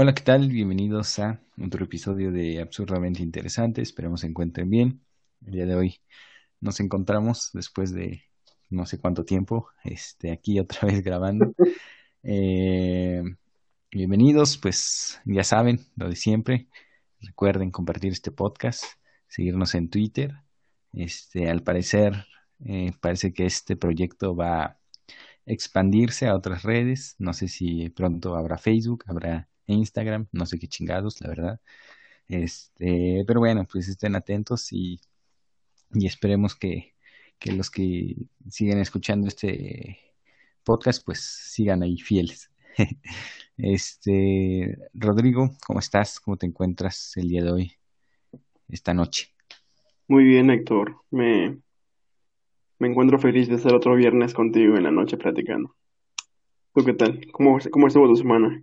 [0.00, 0.48] Hola, ¿qué tal?
[0.48, 3.82] Bienvenidos a otro episodio de Absurdamente Interesante.
[3.82, 5.04] Esperemos se encuentren bien.
[5.44, 6.00] El día de hoy
[6.60, 8.22] nos encontramos después de
[8.70, 11.52] no sé cuánto tiempo, este, aquí otra vez grabando.
[12.22, 13.24] Eh,
[13.90, 16.68] bienvenidos, pues ya saben, lo de siempre.
[17.20, 18.84] Recuerden compartir este podcast,
[19.26, 20.32] seguirnos en Twitter.
[20.92, 22.24] Este, al parecer,
[22.64, 24.80] eh, parece que este proyecto va a
[25.44, 27.16] expandirse a otras redes.
[27.18, 31.60] No sé si pronto habrá Facebook, habrá Instagram, no sé qué chingados, la verdad.
[32.28, 35.00] Este, pero bueno, pues estén atentos y,
[35.94, 36.94] y esperemos que,
[37.38, 38.16] que los que
[38.48, 39.98] siguen escuchando este
[40.64, 42.50] podcast, pues sigan ahí fieles.
[43.60, 46.20] Este, Rodrigo, ¿cómo estás?
[46.20, 47.72] ¿Cómo te encuentras el día de hoy,
[48.68, 49.34] esta noche?
[50.06, 50.96] Muy bien, Héctor.
[51.10, 51.58] Me,
[52.78, 55.74] me encuentro feliz de estar otro viernes contigo en la noche platicando.
[56.72, 57.20] ¿Tú qué tal?
[57.32, 58.62] ¿Cómo, cómo estuvo tu semana?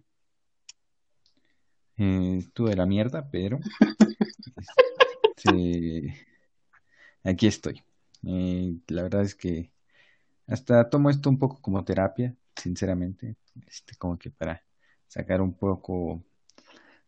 [1.98, 3.60] Eh, estuve de la mierda, pero
[5.38, 6.14] este,
[7.24, 7.84] aquí estoy.
[8.26, 9.72] Eh, la verdad es que
[10.48, 13.38] hasta tomo esto un poco como terapia, sinceramente,
[13.68, 14.64] este, como que para
[15.08, 16.24] sacar un poco,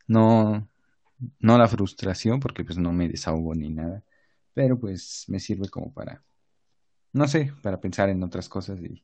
[0.07, 0.67] no,
[1.39, 4.03] no la frustración, porque pues no me desahogo ni nada,
[4.53, 6.23] pero pues me sirve como para,
[7.13, 9.03] no sé, para pensar en otras cosas y,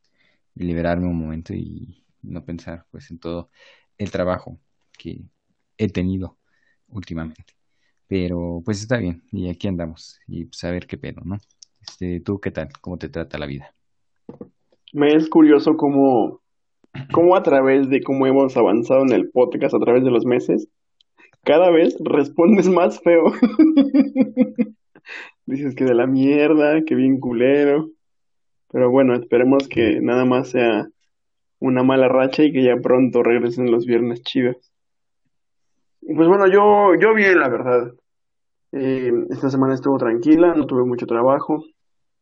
[0.55, 3.51] y liberarme un momento y no pensar pues en todo
[3.97, 4.59] el trabajo
[4.97, 5.23] que
[5.77, 6.37] he tenido
[6.87, 7.53] últimamente.
[8.07, 11.37] Pero pues está bien, y aquí andamos, y pues a ver qué pedo, ¿no?
[11.81, 12.69] Este, ¿Tú qué tal?
[12.81, 13.73] ¿Cómo te trata la vida?
[14.93, 16.41] Me es curioso cómo,
[17.11, 20.67] cómo a través de cómo hemos avanzado en el podcast a través de los meses,
[21.43, 23.23] cada vez respondes más feo.
[25.45, 27.89] Dices que de la mierda, que bien culero.
[28.71, 30.87] Pero bueno, esperemos que nada más sea
[31.59, 34.21] una mala racha y que ya pronto regresen los viernes
[36.03, 36.17] chidos.
[36.17, 37.93] Pues bueno, yo, yo bien, la verdad.
[38.71, 41.63] Eh, esta semana estuvo tranquila, no tuve mucho trabajo.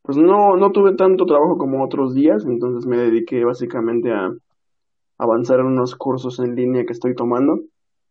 [0.02, 4.32] Pues no, no tuve tanto trabajo como otros días, entonces me dediqué básicamente a
[5.18, 7.60] avanzar en unos cursos en línea que estoy tomando.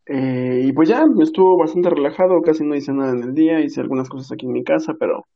[0.06, 3.81] Eh, y pues ya, estuvo bastante relajado, casi no hice nada en el día, hice
[3.81, 5.26] algunas cosas aquí en mi casa, pero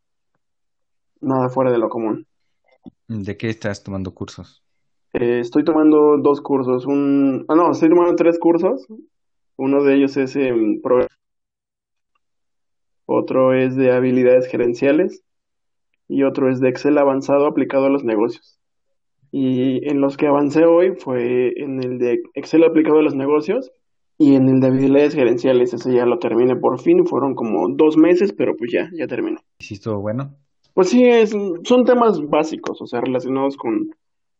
[1.20, 2.26] nada fuera de lo común.
[3.08, 4.62] ¿De qué estás tomando cursos?
[5.12, 7.44] Eh, estoy tomando dos cursos, un...
[7.48, 8.86] Ah, no, estoy tomando tres cursos.
[9.56, 11.08] Uno de ellos es en programa
[13.06, 15.22] otro es de habilidades gerenciales
[16.08, 18.58] y otro es de Excel avanzado aplicado a los negocios.
[19.30, 23.70] Y en los que avancé hoy fue en el de Excel aplicado a los negocios
[24.16, 25.74] y en el de habilidades gerenciales.
[25.74, 29.38] Ese ya lo terminé por fin, fueron como dos meses, pero pues ya, ya terminé.
[29.58, 30.34] ¿Sí estuvo bueno?
[30.72, 31.30] Pues sí, es,
[31.64, 33.90] son temas básicos, o sea, relacionados con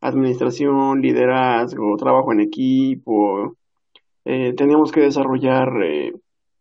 [0.01, 3.55] administración, liderazgo, trabajo en equipo.
[4.25, 6.13] Eh, teníamos que desarrollar eh,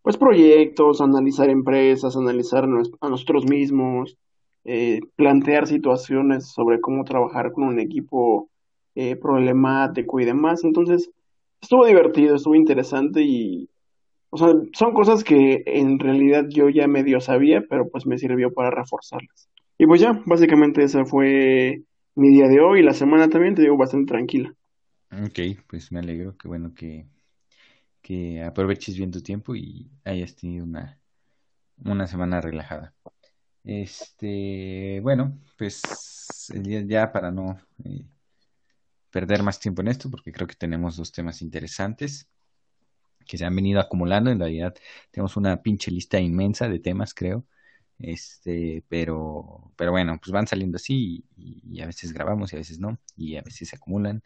[0.03, 4.19] pues proyectos, analizar empresas, analizar a nosotros mismos,
[4.65, 8.51] eh, plantear situaciones sobre cómo trabajar con un equipo
[8.95, 10.63] eh, problemático y demás.
[10.63, 11.11] Entonces,
[11.61, 13.69] estuvo divertido, estuvo interesante y,
[14.29, 18.53] o sea, son cosas que en realidad yo ya medio sabía, pero pues me sirvió
[18.53, 19.49] para reforzarlas.
[19.79, 21.83] Y pues ya, básicamente ese fue
[22.15, 24.55] mi día de hoy la semana también te digo bastante tranquila.
[25.11, 27.07] Ok, pues me alegro, qué bueno que
[28.05, 31.01] que aproveches bien tu tiempo y hayas tenido una,
[31.85, 32.95] una semana relajada.
[33.65, 35.83] Este, bueno, pues
[36.87, 38.07] ya para no eh,
[39.11, 42.29] perder más tiempo en esto, porque creo que tenemos dos temas interesantes
[43.27, 44.31] que se han venido acumulando.
[44.31, 44.75] En realidad
[45.11, 47.47] tenemos una pinche lista inmensa de temas, creo.
[47.99, 52.59] Este, pero, pero bueno, pues van saliendo así y, y a veces grabamos y a
[52.59, 54.23] veces no, y a veces se acumulan.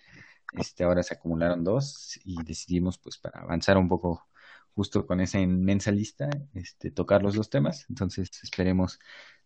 [0.53, 4.27] Este, ahora se acumularon dos y decidimos, pues, para avanzar un poco
[4.75, 7.87] justo con esa inmensa lista, este, tocar los dos temas.
[7.89, 8.99] Entonces, esperemos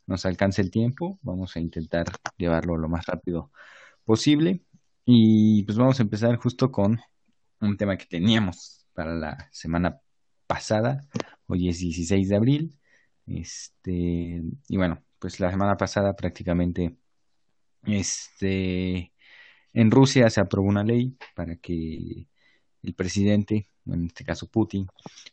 [0.07, 1.19] nos alcance el tiempo.
[1.23, 3.51] Vamos a intentar llevarlo lo más rápido
[4.05, 4.65] posible.
[5.05, 7.01] Y pues vamos a empezar justo con
[7.61, 10.01] un tema que teníamos para la semana
[10.47, 11.09] pasada.
[11.47, 12.79] Hoy es 16 de abril.
[13.27, 16.97] Este, y bueno, pues la semana pasada prácticamente
[17.85, 19.13] este
[19.73, 22.29] en Rusia se aprobó una ley para que
[22.83, 24.89] el presidente, en este caso Putin,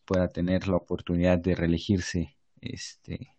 [0.05, 3.35] pueda tener la oportunidad de reelegirse este,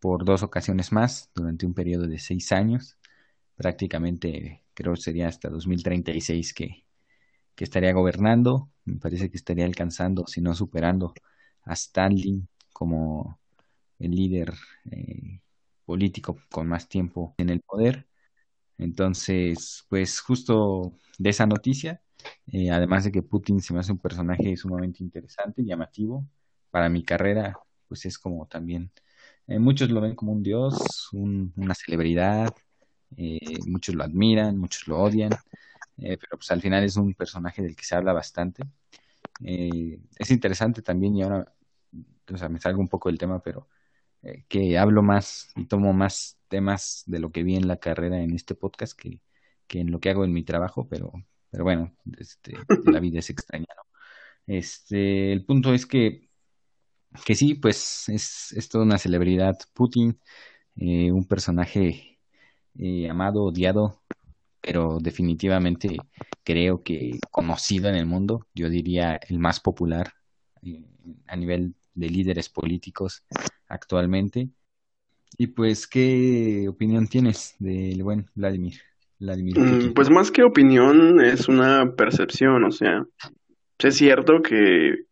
[0.00, 2.98] por dos ocasiones más durante un periodo de seis años.
[3.56, 6.84] Prácticamente creo que sería hasta 2036 que,
[7.54, 8.70] que estaría gobernando.
[8.84, 11.14] Me parece que estaría alcanzando, si no superando,
[11.64, 13.40] a Stalin como
[13.98, 14.54] el líder
[14.90, 15.40] eh,
[15.84, 18.06] político con más tiempo en el poder.
[18.78, 22.00] Entonces, pues justo de esa noticia
[22.52, 26.26] Eh, además de que Putin se me hace un personaje sumamente interesante, llamativo.
[26.70, 27.56] Para mi carrera,
[27.88, 28.90] pues es como también,
[29.46, 32.54] eh, muchos lo ven como un dios, una celebridad,
[33.16, 35.30] eh, muchos lo admiran, muchos lo odian,
[35.96, 38.62] pero pues al final es un personaje del que se habla bastante.
[39.40, 41.52] es interesante también, y ahora,
[42.32, 43.68] o sea, me salgo un poco del tema, pero
[44.48, 48.34] que hablo más y tomo más temas de lo que vi en la carrera en
[48.34, 49.20] este podcast que,
[49.66, 51.12] que en lo que hago en mi trabajo, pero
[51.50, 52.52] pero bueno, este,
[52.84, 53.82] la vida es extraña, ¿no?
[54.46, 56.28] Este, el punto es que,
[57.24, 60.20] que sí, pues es, es toda una celebridad Putin,
[60.76, 62.20] eh, un personaje
[62.78, 64.02] eh, amado, odiado,
[64.60, 65.96] pero definitivamente
[66.44, 70.12] creo que conocido en el mundo, yo diría el más popular
[70.62, 70.84] eh,
[71.26, 73.24] a nivel de líderes políticos
[73.68, 74.48] actualmente.
[75.38, 78.80] Y pues, ¿qué opinión tienes del buen Vladimir?
[79.18, 83.06] Mm, pues más que opinión, es una percepción, o sea,
[83.78, 85.04] es cierto que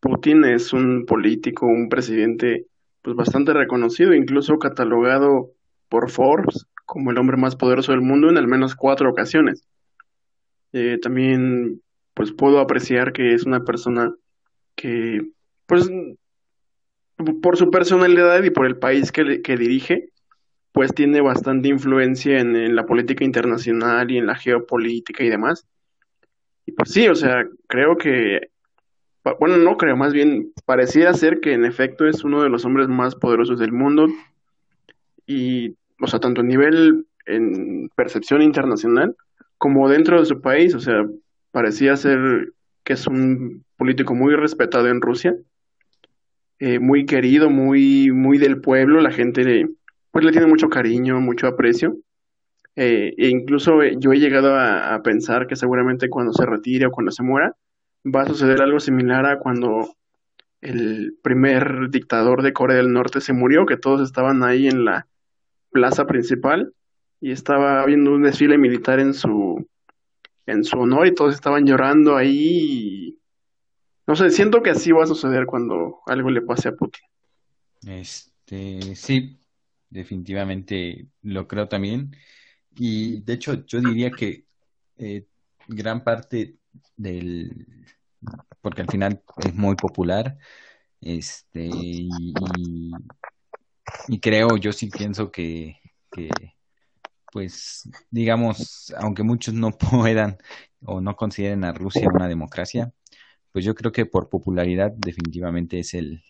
[0.00, 2.66] Putin es un político, un presidente
[3.02, 5.50] pues bastante reconocido, incluso catalogado
[5.88, 9.64] por Forbes como el hombre más poderoso del mundo en al menos cuatro ocasiones.
[10.72, 11.82] Eh, también
[12.14, 14.14] pues puedo apreciar que es una persona
[14.74, 15.20] que
[15.66, 15.88] pues
[17.42, 20.10] por su personalidad y por el país que, que dirige,
[20.72, 25.66] pues tiene bastante influencia en, la política internacional y en la geopolítica y demás.
[26.66, 28.50] Y pues sí, o sea, creo que,
[29.38, 32.88] bueno, no creo, más bien pareciera ser que en efecto es uno de los hombres
[32.88, 34.08] más poderosos del mundo
[35.26, 39.16] y, o sea, tanto a nivel en percepción internacional
[39.58, 41.06] como dentro de su país, o sea,
[41.50, 42.52] parecía ser
[42.84, 45.36] que es un político muy respetado en Rusia,
[46.60, 49.68] eh, muy querido, muy, muy del pueblo, la gente le
[50.10, 51.96] pues le tiene mucho cariño, mucho aprecio.
[52.76, 56.90] Eh, e incluso eh, yo he llegado a, pensar que seguramente cuando se retire o
[56.90, 57.56] cuando se muera,
[58.04, 59.94] va a suceder algo similar a cuando
[60.60, 65.06] el primer dictador de Corea del Norte se murió, que todos estaban ahí en la
[65.70, 66.72] plaza principal
[67.20, 69.66] y estaba habiendo un desfile militar en su
[70.46, 73.19] en su honor y todos estaban llorando ahí.
[74.10, 77.04] No sé, siento que así va a suceder cuando algo le pase a Putin.
[77.86, 79.38] Este, sí,
[79.88, 82.16] definitivamente lo creo también.
[82.74, 84.46] Y de hecho, yo diría que
[84.96, 85.28] eh,
[85.68, 86.56] gran parte
[86.96, 87.86] del,
[88.60, 90.36] porque al final es muy popular,
[91.00, 92.90] este, y,
[94.20, 95.78] creo, yo sí pienso que,
[96.10, 96.30] que,
[97.30, 100.36] pues, digamos, aunque muchos no puedan
[100.84, 102.92] o no consideren a Rusia una democracia,
[103.52, 106.22] pues yo creo que por popularidad definitivamente es el,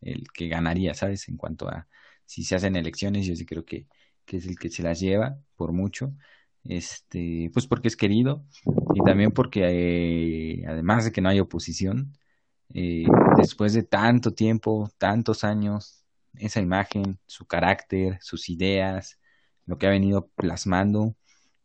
[0.00, 1.28] el que ganaría, ¿sabes?
[1.28, 1.88] En cuanto a
[2.26, 3.86] si se hacen elecciones, yo sí creo que,
[4.26, 6.12] es el que se las lleva por mucho,
[6.64, 8.44] este, pues porque es querido
[8.94, 12.12] y también porque eh, además de que no hay oposición,
[12.74, 13.06] eh,
[13.38, 19.18] después de tanto tiempo, tantos años, esa imagen, su carácter, sus ideas,
[19.66, 21.16] lo que ha venido plasmando,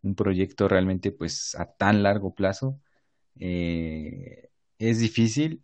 [0.01, 2.79] un proyecto realmente pues a tan largo plazo,
[3.39, 4.49] eh,
[4.89, 5.63] es difícil,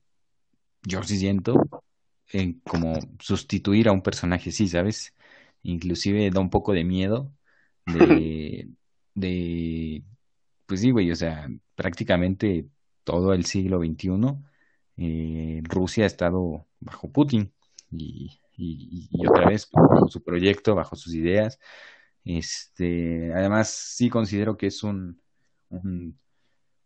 [0.83, 1.55] yo sí siento,
[2.31, 5.15] en como sustituir a un personaje sí, ¿sabes?
[5.63, 7.33] Inclusive da un poco de miedo
[7.85, 8.69] de,
[9.15, 10.03] de
[10.65, 12.67] pues sí, güey, o sea, prácticamente
[13.03, 14.09] todo el siglo XXI
[14.97, 17.53] eh, Rusia ha estado bajo Putin
[17.91, 21.59] y, y, otra vez bajo su proyecto, bajo sus ideas.
[22.25, 25.21] Este, además, sí considero que es un,
[25.69, 26.19] un,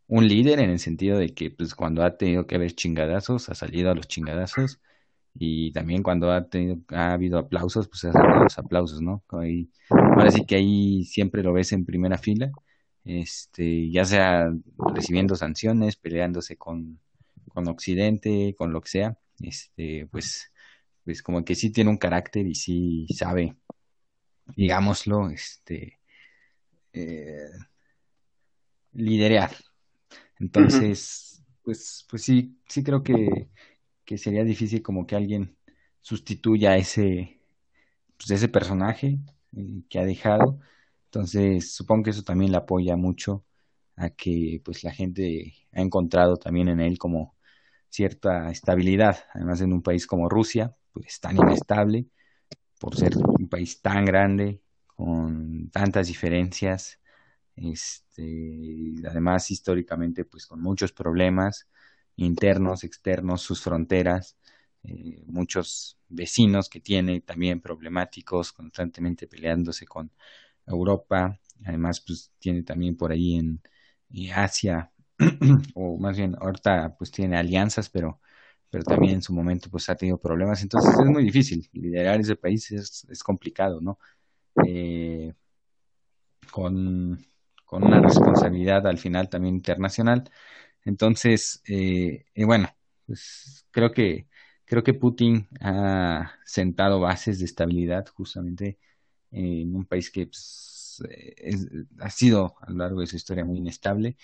[0.07, 3.55] un líder en el sentido de que pues cuando ha tenido que haber chingadazos, ha
[3.55, 4.79] salido a los chingadazos
[5.35, 9.23] y también cuando ha, tenido, ha habido aplausos, pues ha habido los aplausos, ¿no?
[9.29, 12.51] Ahí, ahora sí que ahí siempre lo ves en primera fila,
[13.03, 14.53] este, ya sea
[14.93, 16.99] recibiendo sanciones, peleándose con,
[17.49, 20.51] con Occidente, con lo que sea, este, pues,
[21.03, 23.55] pues como que sí tiene un carácter y sí sabe,
[24.55, 25.99] digámoslo, este,
[26.93, 27.49] eh,
[28.93, 29.51] liderear.
[30.39, 33.49] Entonces, pues, pues sí, sí creo que
[34.05, 35.57] que sería difícil como que alguien
[36.01, 37.41] sustituya ese,
[38.17, 39.19] pues, ese personaje
[39.57, 40.59] eh, que ha dejado.
[41.05, 43.45] Entonces, supongo que eso también le apoya mucho
[43.95, 47.35] a que pues la gente ha encontrado también en él como
[47.89, 52.07] cierta estabilidad, además en un país como Rusia, pues tan inestable,
[52.79, 56.99] por ser un país tan grande, con tantas diferencias,
[57.55, 61.67] este, además históricamente pues con muchos problemas,
[62.15, 64.37] internos, externos, sus fronteras,
[64.83, 70.11] eh, muchos vecinos que tiene también problemáticos, constantemente peleándose con
[70.65, 73.61] Europa, además pues tiene también por ahí en,
[74.35, 74.91] Asia
[75.75, 78.19] o más bien ahorita pues tiene alianzas, pero,
[78.69, 82.35] pero también en su momento pues ha tenido problemas, entonces es muy difícil, liderar ese
[82.35, 83.97] país es, es complicado, ¿no?
[84.67, 85.33] Eh,
[86.51, 87.17] con,
[87.73, 90.29] con, una responsabilidad al final también internacional.
[90.85, 92.69] Entonces, eh, bueno,
[93.07, 94.27] pues creo que
[94.65, 98.79] creo que Putin ha sentado bases de estabilidad justamente
[99.31, 101.01] en un país que pues,
[101.99, 104.17] ha sido a lo largo de su historia muy inestable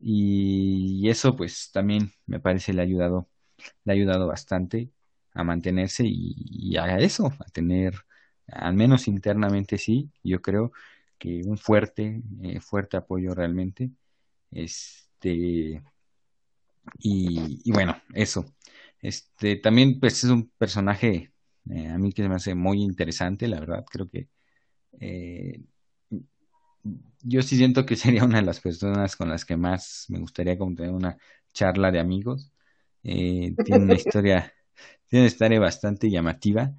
[0.00, 3.28] y eso pues también me parece le ha ayudado
[3.84, 4.90] le ha ayudado bastante
[5.34, 7.94] a mantenerse y, a eso a tener
[8.48, 10.72] al menos internamente sí yo creo
[11.18, 13.90] que un fuerte eh, fuerte apoyo realmente
[14.50, 15.82] este
[17.00, 18.54] y, bueno eso
[19.00, 21.32] este también pues es un personaje
[21.70, 24.28] eh, a mí que se me hace muy interesante la verdad creo que
[25.00, 25.62] eh,
[27.22, 30.58] yo sí siento que sería una de las personas con las que más me gustaría
[30.58, 31.16] como tener una
[31.52, 32.52] charla de amigos.
[33.02, 34.52] Eh, tiene una historia,
[35.08, 36.72] tiene una historia bastante llamativa.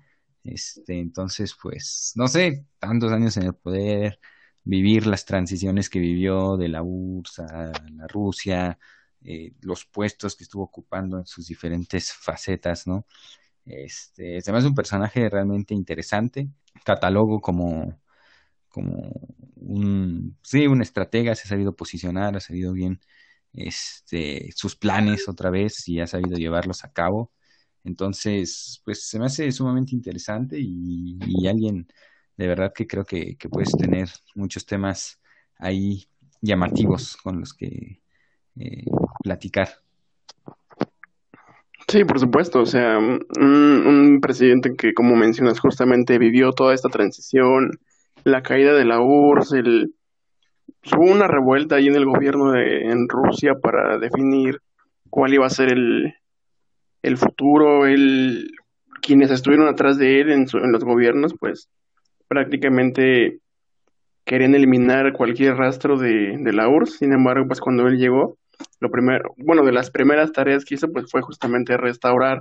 [0.53, 4.19] Este, entonces, pues, no sé, tantos años en el poder,
[4.63, 8.79] vivir las transiciones que vivió de la URSS a la Rusia,
[9.23, 13.05] eh, los puestos que estuvo ocupando en sus diferentes facetas, ¿no?
[13.65, 16.49] Este, se me hace un personaje realmente interesante.
[16.85, 17.99] Catalogo como
[18.69, 19.11] como
[19.55, 22.99] un, sí, un estratega, se ha sabido posicionar, ha sabido bien
[23.53, 27.31] este, sus planes otra vez y ha sabido llevarlos a cabo.
[27.83, 31.17] Entonces, pues se me hace sumamente interesante y,
[31.47, 31.87] alguien
[32.37, 35.19] de verdad que creo que, que, puedes tener muchos temas
[35.57, 36.07] ahí
[36.41, 38.01] llamativos con los que
[38.57, 38.85] eh,
[39.23, 39.69] platicar.
[41.87, 42.61] Sí, por supuesto.
[42.61, 47.71] O sea, un, un, presidente que, como mencionas, justamente vivió toda esta transición,
[48.23, 49.95] la caída de la URSS, el,
[50.95, 54.61] hubo una revuelta ahí en el gobierno de, en Rusia para definir
[55.09, 56.13] cuál iba a ser el,
[57.01, 58.51] el futuro, el,
[59.01, 61.69] quienes estuvieron atrás de él en, en los gobiernos, pues
[62.27, 63.39] prácticamente
[64.25, 68.37] querían eliminar cualquier rastro de, de la URSS, sin embargo, pues cuando él llegó,
[68.79, 72.39] lo primero, bueno, de las primeras tareas que hizo, pues fue justamente restaurar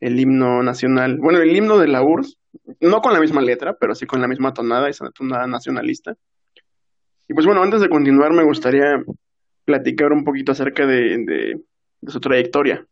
[0.00, 2.38] el himno nacional, bueno, el himno de la URSS,
[2.80, 6.14] no con la misma letra, pero sí con la misma tonada, esa tonada nacionalista.
[7.28, 9.02] Y pues bueno, antes de continuar me gustaría
[9.64, 11.60] platicar un poquito acerca de, de,
[12.10, 12.84] su trayectoria.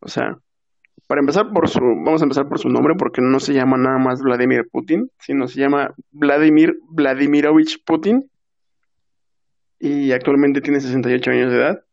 [0.00, 0.38] O sea,
[1.06, 3.98] para empezar por su, vamos a empezar por su nombre porque no se llama nada
[3.98, 8.30] más Vladimir Putin, sino se llama Vladimir Vladimirovich Putin
[9.80, 11.84] y actualmente tiene 68 años de edad.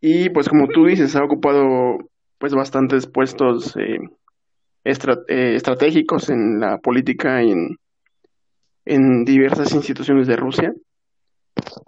[0.00, 1.98] Y pues como tú dices, ha ocupado
[2.38, 3.98] pues bastantes puestos eh,
[4.84, 7.76] eh, estratégicos en la política y en,
[8.84, 10.72] en diversas instituciones de Rusia.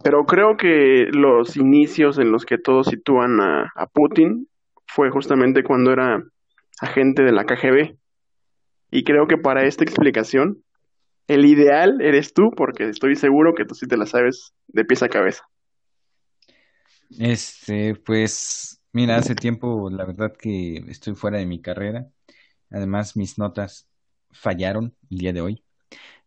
[0.05, 4.47] Pero creo que los inicios en los que todos sitúan a, a Putin
[4.95, 6.23] fue justamente cuando era
[6.81, 7.97] agente de la KGB.
[8.91, 10.63] Y creo que para esta explicación,
[11.27, 15.03] el ideal eres tú, porque estoy seguro que tú sí te la sabes de pies
[15.03, 15.45] a cabeza.
[17.19, 22.07] Este, pues Mira, hace tiempo, la verdad que estoy fuera de mi carrera.
[22.71, 23.89] Además, mis notas
[24.31, 25.65] fallaron el día de hoy.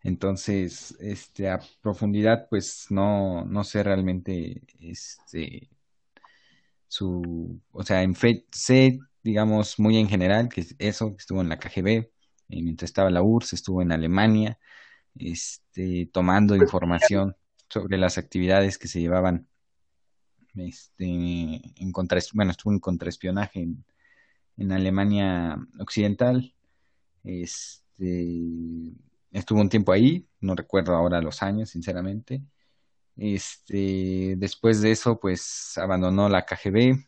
[0.04, 5.70] Entonces, este, a profundidad, pues no, no sé realmente, este,
[6.88, 11.50] su, o sea, en fe, sé, digamos, muy en general que eso, que estuvo en
[11.50, 12.10] la KGB, eh,
[12.50, 14.60] mientras estaba la URSS, estuvo en Alemania,
[15.16, 17.36] este, tomando información
[17.70, 19.48] sobre las actividades que se llevaban
[20.56, 23.86] este, en contra, bueno, estuvo en contraespionaje en,
[24.58, 26.54] en Alemania Occidental.
[27.24, 28.94] Este,
[29.32, 32.42] estuvo un tiempo ahí, no recuerdo ahora los años, sinceramente.
[33.18, 37.04] Este, después de eso, pues abandonó la KGB,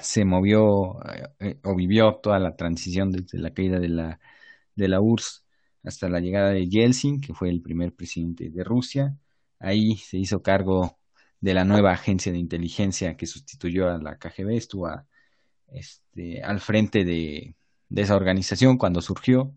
[0.00, 0.98] se movió
[1.40, 4.20] eh, o vivió toda la transición desde la caída de la,
[4.74, 5.44] de la URSS
[5.84, 9.16] hasta la llegada de Yeltsin, que fue el primer presidente de Rusia.
[9.58, 10.98] Ahí se hizo cargo
[11.40, 14.88] de la nueva agencia de inteligencia que sustituyó a la KGB, estuvo
[15.68, 17.56] este, al frente de,
[17.90, 19.54] esa organización cuando surgió.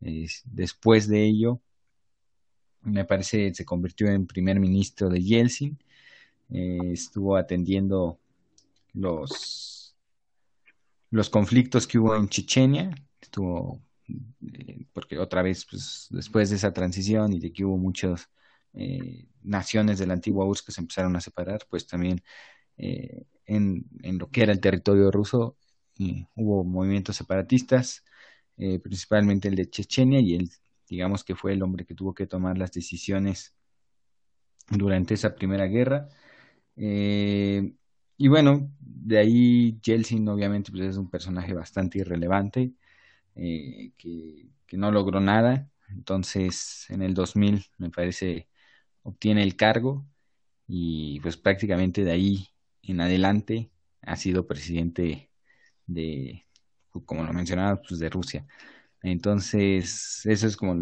[0.00, 1.62] después de ello,
[2.82, 5.78] me parece, se convirtió en primer ministro de Yeltsin.
[6.50, 8.18] Eh, estuvo atendiendo
[8.94, 9.96] los,
[11.10, 12.94] los conflictos que hubo en Chechenia.
[13.20, 18.28] Estuvo, eh, porque otra vez, pues, después de esa transición y de que hubo muchos
[18.74, 22.22] eh, naciones de la antigua URSS que se empezaron a separar, pues también
[22.76, 25.56] en, en, lo que era el territorio ruso
[26.34, 28.04] hubo movimientos separatistas,
[28.56, 30.50] principalmente el de Chechenia, y él,
[30.90, 33.54] digamos que fue el hombre que tuvo que tomar las decisiones
[34.68, 36.08] durante esa primera guerra.
[36.76, 37.72] Eh,
[38.16, 42.72] y bueno, de ahí Yeltsin obviamente pues, es un personaje bastante irrelevante,
[43.36, 45.70] eh, que, que, no logró nada.
[45.88, 48.48] Entonces, en el 2000, me parece,
[49.02, 50.06] obtiene el cargo
[50.68, 52.48] y pues prácticamente de ahí
[52.82, 53.70] en adelante
[54.02, 55.30] ha sido presidente
[55.86, 56.46] de,
[57.04, 58.46] como lo mencionaba, pues de Rusia.
[59.02, 60.74] Entonces, eso es como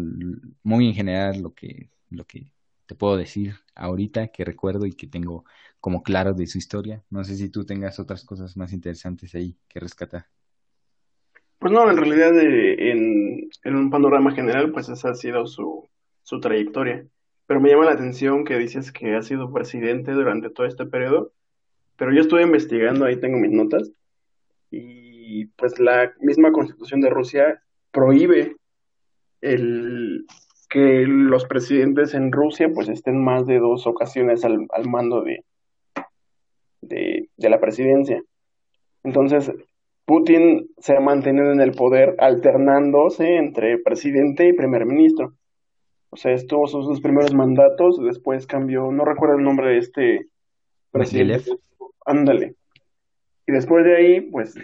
[0.63, 2.51] muy en general lo que, lo que
[2.85, 5.45] te puedo decir ahorita que recuerdo y que tengo
[5.79, 7.03] como claro de su historia.
[7.09, 10.25] No sé si tú tengas otras cosas más interesantes ahí que rescatar.
[11.59, 15.87] Pues no, en realidad eh, en, en, un panorama general, pues esa ha sido su,
[16.23, 17.05] su trayectoria.
[17.45, 21.31] Pero me llama la atención que dices que ha sido presidente durante todo este periodo.
[21.97, 23.91] Pero yo estuve investigando, ahí tengo mis notas,
[24.71, 28.55] y pues la misma constitución de Rusia prohíbe
[29.41, 30.25] el
[30.69, 35.43] que los presidentes en Rusia pues estén más de dos ocasiones al, mando de,
[36.81, 38.21] de, la presidencia.
[39.03, 39.51] Entonces,
[40.05, 45.33] Putin se ha mantenido en el poder alternándose entre presidente y primer ministro.
[46.11, 50.27] O sea, estuvo sus, primeros mandatos, después cambió, no recuerdo el nombre de este
[50.91, 51.51] presidente.
[52.05, 52.55] Ándale.
[53.47, 54.55] Y después de ahí, pues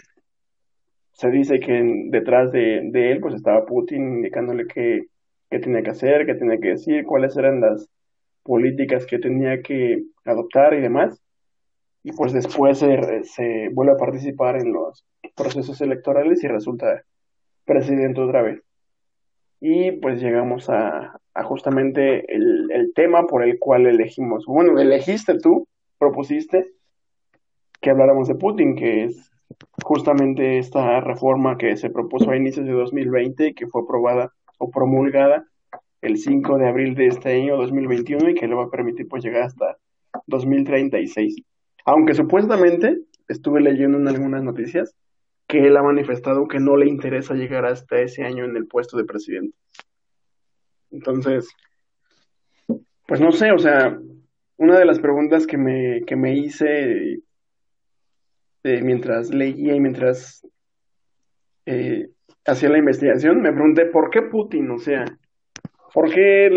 [1.16, 5.06] se dice que detrás de, él pues estaba Putin indicándole qué,
[5.50, 7.88] qué tenía que hacer, qué tenía que decir, cuáles eran las
[8.44, 11.22] políticas que tenía que adoptar y demás.
[12.04, 15.06] Y pues después se, se vuelve a participar en los
[15.36, 17.02] procesos electorales y resulta
[17.64, 18.62] presidente otra vez.
[19.62, 24.46] Y pues llegamos a, a justamente el, el, tema por el cual elegimos.
[24.46, 25.66] Bueno, elegiste tú,
[25.98, 26.74] propusiste
[27.80, 29.32] que habláramos de Putin, que es
[29.84, 34.70] justamente esta reforma que se propuso a inicios de 2020 y que fue aprobada o
[34.70, 35.46] promulgada
[36.02, 39.24] el 5 de abril de este año 2021 y que le va a permitir pues
[39.24, 39.78] llegar hasta
[40.28, 41.36] 2036.
[41.86, 44.96] Aunque supuestamente estuve leyendo en algunas noticias
[45.48, 48.98] que él ha manifestado que no le interesa llegar hasta ese año en el puesto
[48.98, 49.56] de presidente.
[50.92, 51.50] Entonces,
[53.08, 54.00] pues no sé, o sea,
[54.58, 57.20] una de las preguntas que me, que me hice
[58.66, 60.42] eh, mientras leía y mientras
[61.68, 62.08] eh,
[62.48, 65.06] hacía la investigación, me pregunté por qué Putin, o sea,
[65.94, 66.50] por qué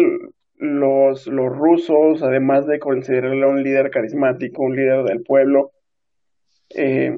[0.54, 5.72] los, los rusos, además de considerarlo un líder carismático, un líder del pueblo,
[6.74, 7.14] eh,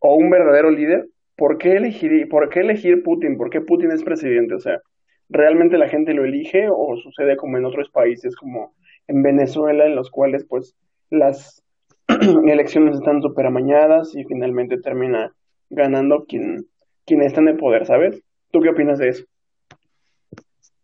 [0.00, 1.06] o un verdadero líder,
[1.36, 3.36] ¿por qué, elegir, ¿por qué elegir Putin?
[3.36, 4.54] ¿Por qué Putin es presidente?
[4.54, 4.80] O sea,
[5.28, 8.74] ¿realmente la gente lo elige o sucede como en otros países, como
[9.06, 10.74] en Venezuela, en los cuales pues
[11.10, 11.63] las
[12.48, 15.32] elecciones están súper amañadas y finalmente termina
[15.70, 16.66] ganando quien,
[17.06, 18.22] quien está en el poder, ¿sabes?
[18.50, 19.24] ¿Tú qué opinas de eso?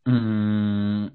[0.04, 1.08] Mm.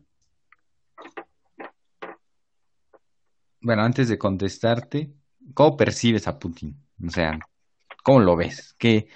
[3.61, 5.11] Bueno, antes de contestarte,
[5.53, 6.75] ¿cómo percibes a Putin?
[7.05, 7.39] O sea,
[8.03, 8.75] ¿cómo lo ves?
[8.77, 9.07] ¿Qué,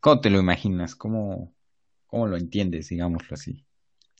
[0.00, 0.96] ¿Cómo te lo imaginas?
[0.96, 1.54] ¿Cómo,
[2.08, 3.64] ¿Cómo lo entiendes, digámoslo así?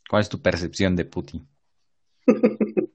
[0.08, 1.48] ¿Cuál es tu percepción de Putin?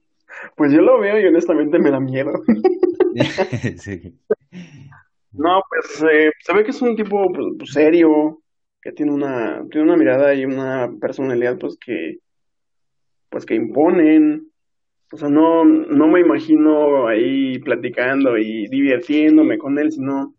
[0.56, 2.32] pues yo lo veo y honestamente me da miedo.
[5.38, 8.42] No, pues eh, se ve que es un tipo pues, pues, serio,
[8.82, 12.20] que tiene una, tiene una mirada y una personalidad pues que,
[13.30, 14.52] pues que imponen.
[15.12, 20.36] O sea, no, no me imagino ahí platicando y divirtiéndome con él, sino,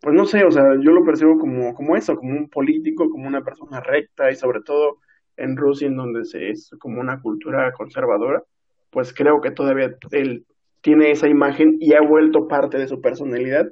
[0.00, 3.28] pues no sé, o sea, yo lo percibo como, como eso, como un político, como
[3.28, 4.98] una persona recta y sobre todo
[5.36, 8.42] en Rusia, en donde se es como una cultura conservadora,
[8.90, 10.46] pues creo que todavía él
[10.82, 13.66] tiene esa imagen y ha vuelto parte de su personalidad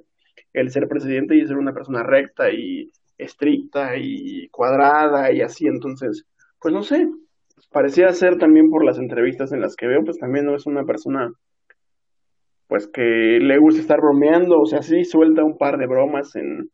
[0.52, 5.66] el ser presidente y ser una persona recta y estricta y cuadrada y así.
[5.66, 6.24] Entonces,
[6.60, 7.08] pues no sé,
[7.70, 10.84] parecía ser también por las entrevistas en las que veo, pues también no es una
[10.84, 11.32] persona
[12.66, 16.70] pues que le gusta estar bromeando, o sea, sí suelta un par de bromas en,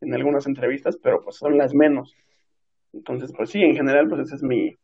[0.00, 2.16] en algunas entrevistas, pero pues son las menos.
[2.92, 4.74] Entonces, pues sí, en general, pues esa es mi,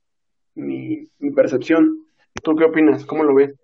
[0.54, 2.06] mi, mi percepción.
[2.44, 3.04] ¿Tú qué opinas?
[3.06, 3.58] ¿Cómo lo ves?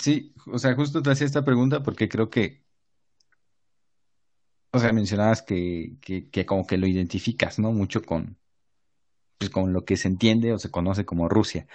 [0.00, 2.64] Sí, o sea, justo te hacía esta pregunta porque creo que,
[4.72, 7.72] o sea, mencionabas que, que, que como que lo identificas, ¿no?
[7.72, 8.38] Mucho con,
[9.38, 11.66] pues, con lo que se entiende o se conoce como Rusia.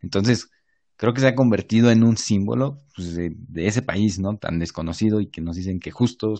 [0.00, 0.50] Entonces,
[0.96, 4.38] creo que se ha convertido en un símbolo pues, de, ese país, ¿no?
[4.38, 6.34] Tan desconocido y que nos dicen que justo,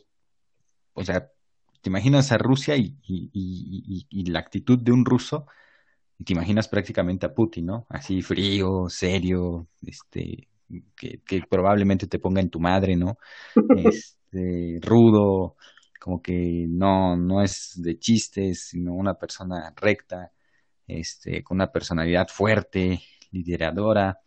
[0.95, 1.31] o sea,
[1.83, 5.47] te imaginas a Rusia y, y, y, y, la actitud de un ruso
[6.19, 7.87] y te imaginas prácticamente a Putin, ¿no?
[7.89, 10.49] Así frío, serio, este,
[10.97, 13.19] que, probablemente te ponga en tu madre, ¿no?
[13.77, 15.57] Este, rudo,
[16.01, 20.33] como que no, no es de chistes, sino una persona recta,
[20.87, 23.01] este, con una personalidad fuerte,
[23.31, 24.21] lideradora.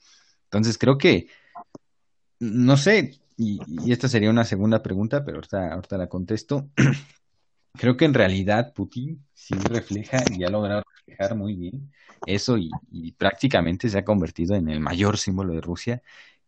[0.46, 1.28] Entonces creo que
[2.42, 3.60] no sé, y,
[3.92, 6.70] esta sería una segunda pregunta, pero ahorita, ahorita la contesto.
[7.74, 11.90] Creo que en realidad Putin sí refleja y ha logrado reflejar muy bien
[12.26, 12.70] eso y,
[13.14, 16.02] prácticamente se ha convertido en el mayor símbolo de Rusia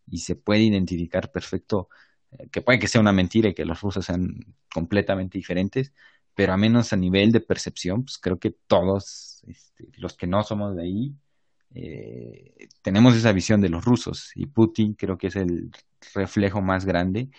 [0.06, 1.88] y se puede identificar perfecto
[2.32, 5.92] eh, que puede que sea una mentira y que los rusos sean completamente diferentes,
[6.34, 10.42] pero a menos a nivel de percepción, pues creo que todos este, los que no
[10.42, 11.14] somos de ahí
[11.74, 15.70] eh, tenemos esa visión de los rusos y Putin creo que es el
[16.14, 17.30] reflejo más grande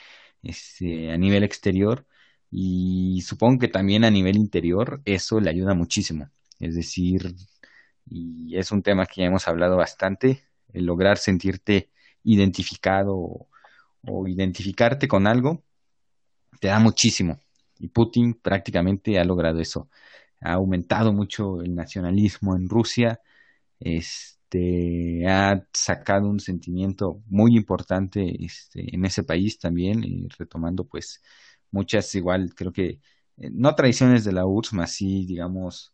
[0.43, 2.05] este, a nivel exterior
[2.51, 6.29] y supongo que también a nivel interior eso le ayuda muchísimo.
[6.59, 7.35] Es decir,
[8.05, 11.91] y es un tema que ya hemos hablado bastante, el lograr sentirte
[12.25, 13.47] identificado
[14.07, 15.63] o identificarte con algo
[16.59, 17.39] te da muchísimo.
[17.79, 19.89] Y Putin prácticamente ha logrado eso.
[20.41, 23.19] Ha aumentado mucho el nacionalismo en Rusia,
[23.79, 31.21] este, ha sacado un sentimiento muy importante este, en ese país también, y retomando pues
[31.71, 32.99] muchas igual, creo que,
[33.37, 35.93] eh, no tradiciones de la URSS, más sí, digamos,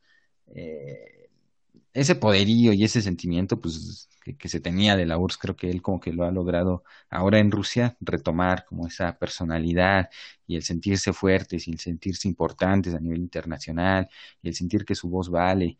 [0.55, 1.20] eh,
[1.93, 5.81] ese poderío y ese sentimiento pues que, se tenía de la URSS, creo que él
[5.81, 10.09] como que lo ha logrado ahora en Rusia, retomar como esa personalidad
[10.47, 14.09] y el sentirse fuertes y el sentirse importantes a nivel internacional
[14.41, 15.77] y el sentir que su voz vale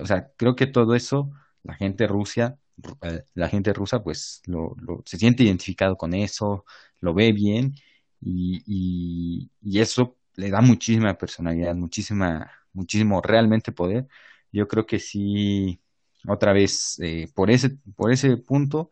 [0.00, 1.30] o sea, creo que todo eso,
[1.62, 2.58] la gente Rusia,
[3.02, 6.64] eh, la gente rusa, pues lo, se siente identificado con eso,
[7.00, 7.74] lo ve bien
[8.20, 14.08] y, y, y, eso le da muchísima personalidad, muchísima, muchísimo realmente poder.
[14.52, 15.80] Yo creo que sí,
[16.28, 18.90] otra vez, eh, por ese, por ese punto,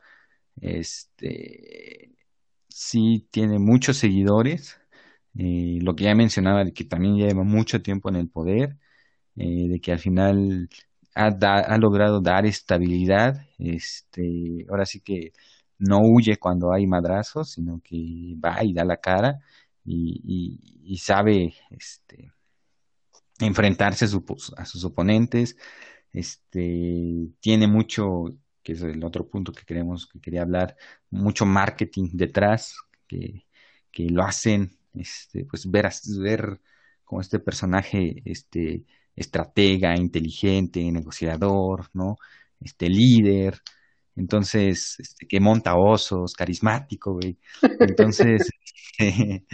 [0.60, 2.12] este,
[2.68, 4.80] sí tiene muchos seguidores.
[5.38, 8.78] Eh, lo que ya mencionaba, de que también lleva mucho tiempo en el poder,
[9.34, 10.68] de que al final
[11.14, 13.46] ha, logrado dar estabilidad.
[13.58, 15.32] Este, ahora sí que
[15.78, 19.40] no huye cuando hay madrazos, sino que va y da la cara
[19.84, 22.32] y, sabe este,
[23.46, 24.08] enfrentarse a,
[24.64, 25.56] sus oponentes.
[26.12, 30.76] Este, tiene mucho, que es el otro punto que queremos, que quería hablar,
[31.10, 32.76] mucho marketing detrás,
[33.06, 33.46] que,
[33.90, 36.60] que lo hacen, este, pues ver, ver
[37.04, 38.84] como este personaje, este,
[39.16, 42.16] estratega, inteligente, negociador, ¿no?
[42.60, 43.60] Este líder,
[44.16, 47.38] entonces, este, que monta osos, carismático, güey.
[47.80, 48.50] Entonces,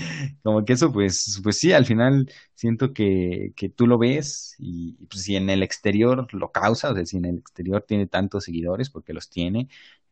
[0.43, 4.95] como que eso, pues, pues sí, al final siento que, que tú lo ves y
[5.09, 8.45] pues si en el exterior lo causa, o sea, si en el exterior tiene tantos
[8.45, 9.69] seguidores, porque los tiene,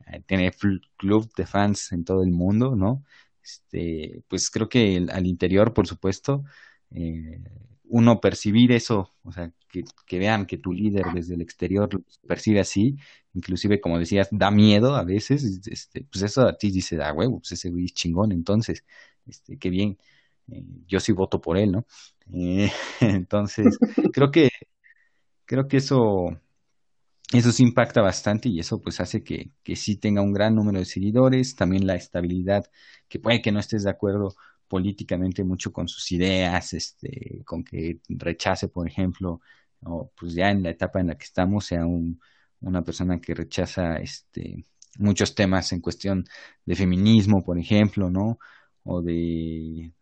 [0.06, 0.52] eh, tiene
[0.96, 3.04] club de fans en todo el mundo, ¿no?
[3.42, 6.44] Este, pues creo que al interior, por supuesto,
[6.90, 7.40] eh,
[7.84, 11.88] uno percibir eso, o sea, que, que, vean que tu líder desde el exterior
[12.26, 12.96] percibe así,
[13.34, 17.40] inclusive como decías, da miedo a veces, este, pues eso a ti dice, ah, huevo,
[17.40, 18.84] pues ese güey es chingón, entonces,
[19.26, 19.98] este, qué bien,
[20.48, 21.86] eh, yo sí voto por él, ¿no?
[22.32, 22.70] Eh,
[23.00, 23.78] entonces,
[24.12, 24.50] creo que,
[25.46, 26.38] creo que eso,
[27.32, 30.78] eso sí impacta bastante y eso pues hace que, que sí tenga un gran número
[30.78, 32.70] de seguidores, también la estabilidad,
[33.08, 34.34] que puede que no estés de acuerdo
[34.68, 39.40] políticamente mucho con sus ideas, este, con que rechace, por ejemplo,
[39.82, 42.20] o pues ya en la etapa en la que estamos, sea un,
[42.64, 44.64] una persona que rechaza este,
[44.98, 46.24] muchos temas en cuestión
[46.64, 48.38] de feminismo, por ejemplo, ¿no?
[48.84, 49.92] O de,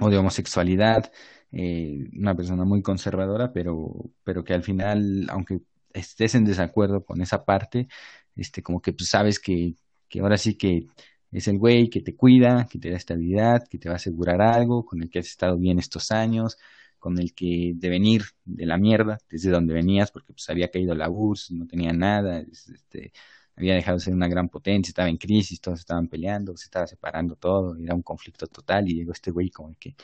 [0.00, 1.10] o de homosexualidad,
[1.52, 5.60] eh, una persona muy conservadora, pero, pero que al final, aunque
[5.92, 7.88] estés en desacuerdo con esa parte,
[8.36, 9.74] este, como que pues sabes que,
[10.08, 10.86] que ahora sí que
[11.32, 14.40] es el güey que te cuida, que te da estabilidad, que te va a asegurar
[14.40, 16.56] algo, con el que has estado bien estos años,
[16.98, 20.94] con el que de venir de la mierda, desde donde venías, porque pues había caído
[20.94, 23.12] la URSS, no tenía nada, este,
[23.56, 26.86] había dejado de ser una gran potencia, estaba en crisis, todos estaban peleando, se estaba
[26.86, 29.96] separando todo, era un conflicto total y llegó este güey como el que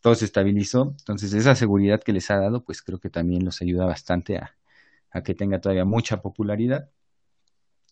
[0.00, 0.94] todo se estabilizó.
[0.98, 4.56] Entonces esa seguridad que les ha dado, pues creo que también los ayuda bastante a,
[5.10, 6.90] a que tenga todavía mucha popularidad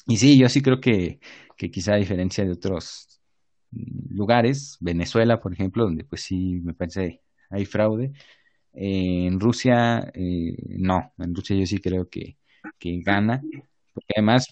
[0.06, 1.20] y sí, yo sí creo que,
[1.56, 3.20] que quizá a diferencia de otros
[3.70, 8.12] lugares, Venezuela, por ejemplo, donde pues sí me parece hay fraude,
[8.72, 12.38] en Rusia eh, no, en Rusia yo sí creo que,
[12.78, 13.42] que gana,
[13.94, 14.46] porque además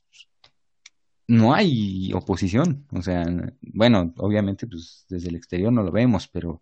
[1.27, 3.25] no hay oposición, o sea,
[3.63, 6.61] bueno, obviamente pues desde el exterior no lo vemos, pero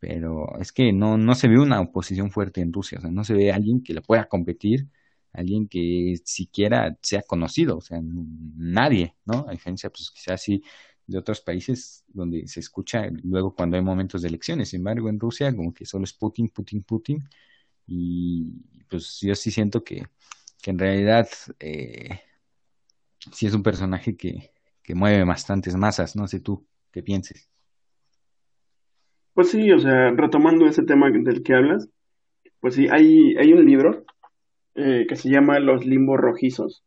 [0.00, 3.24] pero es que no, no se ve una oposición fuerte en Rusia, o sea, no
[3.24, 4.88] se ve alguien que le pueda competir
[5.32, 9.46] alguien que siquiera sea conocido, o sea, nadie, ¿no?
[9.48, 10.62] A diferencia, pues quizás así
[11.08, 14.68] de otros países donde se escucha luego cuando hay momentos de elecciones.
[14.68, 17.24] Sin embargo, en Rusia como que solo es Putin, Putin, Putin.
[17.86, 18.44] Y
[18.88, 20.06] pues yo sí siento que,
[20.62, 21.26] que en realidad
[21.58, 22.20] eh,
[23.32, 26.14] sí es un personaje que, que mueve bastantes masas.
[26.14, 27.50] No sé tú qué pienses.
[29.32, 31.88] Pues sí, o sea, retomando ese tema del que hablas,
[32.60, 34.04] pues sí, hay, hay un libro
[34.74, 36.84] eh, que se llama Los limbos rojizos,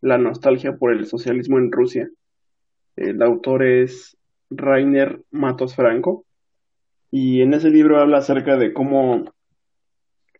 [0.00, 2.10] la nostalgia por el socialismo en Rusia.
[2.96, 4.16] El autor es
[4.50, 6.24] Rainer Matos Franco
[7.10, 9.24] y en ese libro habla acerca de cómo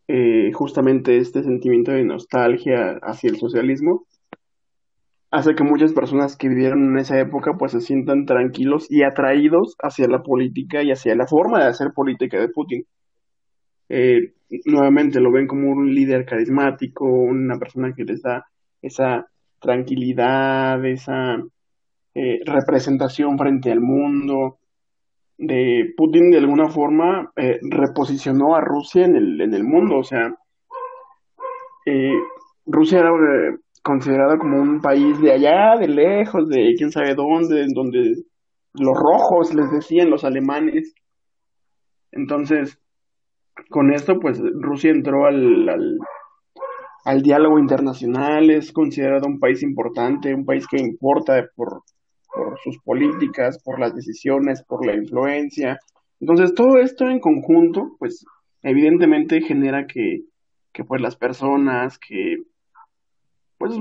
[0.08, 4.06] eh, justamente este sentimiento de nostalgia hacia el socialismo
[5.30, 9.76] hace que muchas personas que vivieron en esa época pues se sientan tranquilos y atraídos
[9.82, 12.84] hacia la política y hacia la forma de hacer política de Putin.
[13.88, 14.34] Eh,
[14.66, 18.44] nuevamente lo ven como un líder carismático, una persona que les da
[18.82, 19.26] esa
[19.58, 21.42] tranquilidad, esa
[22.14, 24.58] eh, representación frente al mundo.
[25.38, 30.04] De Putin de alguna forma eh, reposicionó a Rusia en el, en el mundo, o
[30.04, 30.32] sea,
[32.64, 33.10] Rusia era
[33.82, 38.14] considerada como un país de allá, de lejos, de quién sabe dónde, donde
[38.74, 40.94] los rojos les decían los alemanes.
[42.12, 42.78] Entonces,
[43.68, 45.98] con esto, pues Rusia entró al, al,
[47.04, 51.82] al, diálogo internacional, es considerado un país importante, un país que importa por,
[52.34, 55.78] por sus políticas, por las decisiones, por la influencia.
[56.20, 58.24] Entonces, todo esto en conjunto, pues
[58.62, 60.22] evidentemente genera que,
[60.72, 62.36] que pues las personas que
[63.62, 63.78] pues,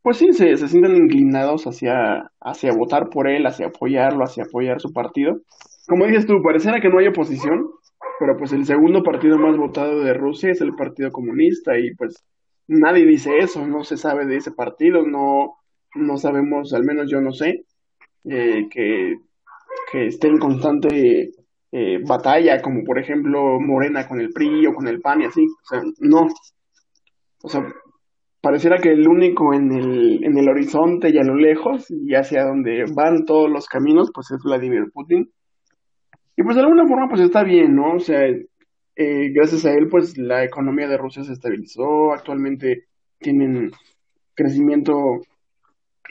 [0.00, 4.80] pues sí, se, se sienten inclinados hacia, hacia votar por él, hacia apoyarlo, hacia apoyar
[4.80, 5.42] su partido.
[5.86, 7.68] Como dices tú, pareciera que no hay oposición,
[8.18, 12.24] pero pues el segundo partido más votado de Rusia es el Partido Comunista y pues
[12.68, 15.58] nadie dice eso, no se sabe de ese partido, no,
[15.94, 17.66] no sabemos, al menos yo no sé,
[18.24, 19.16] eh, que,
[19.90, 21.30] que esté en constante
[21.74, 25.44] eh, batalla, como por ejemplo Morena con el PRI o con el PAN y así,
[25.44, 26.26] o sea, no.
[27.42, 27.66] O sea,
[28.42, 32.44] pareciera que el único en el, en el horizonte y a lo lejos y hacia
[32.44, 35.30] donde van todos los caminos, pues es Vladimir Putin.
[36.36, 37.94] Y pues de alguna forma pues está bien, ¿no?
[37.94, 42.84] O sea, eh, gracias a él pues la economía de Rusia se estabilizó, actualmente
[43.18, 43.70] tienen
[44.34, 44.94] crecimiento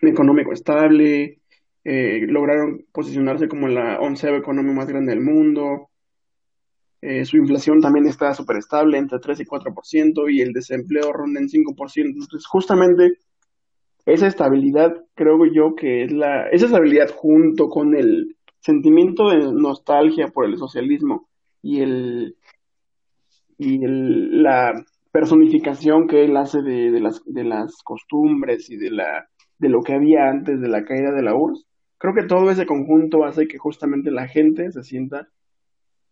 [0.01, 1.40] económico estable,
[1.83, 5.89] eh, lograron posicionarse como la onceava economía más grande del mundo,
[7.01, 11.39] eh, su inflación también está súper estable, entre 3 y 4%, y el desempleo ronda
[11.39, 12.05] en 5%.
[12.05, 13.17] Entonces, justamente
[14.05, 20.27] esa estabilidad, creo yo que es la, esa estabilidad junto con el sentimiento de nostalgia
[20.27, 21.27] por el socialismo
[21.63, 22.35] y el
[23.61, 28.89] y el, la personificación que él hace de, de, las, de las costumbres y de,
[28.89, 29.27] la,
[29.59, 31.67] de lo que había antes de la caída de la URSS,
[32.01, 35.29] creo que todo ese conjunto hace que justamente la gente se sienta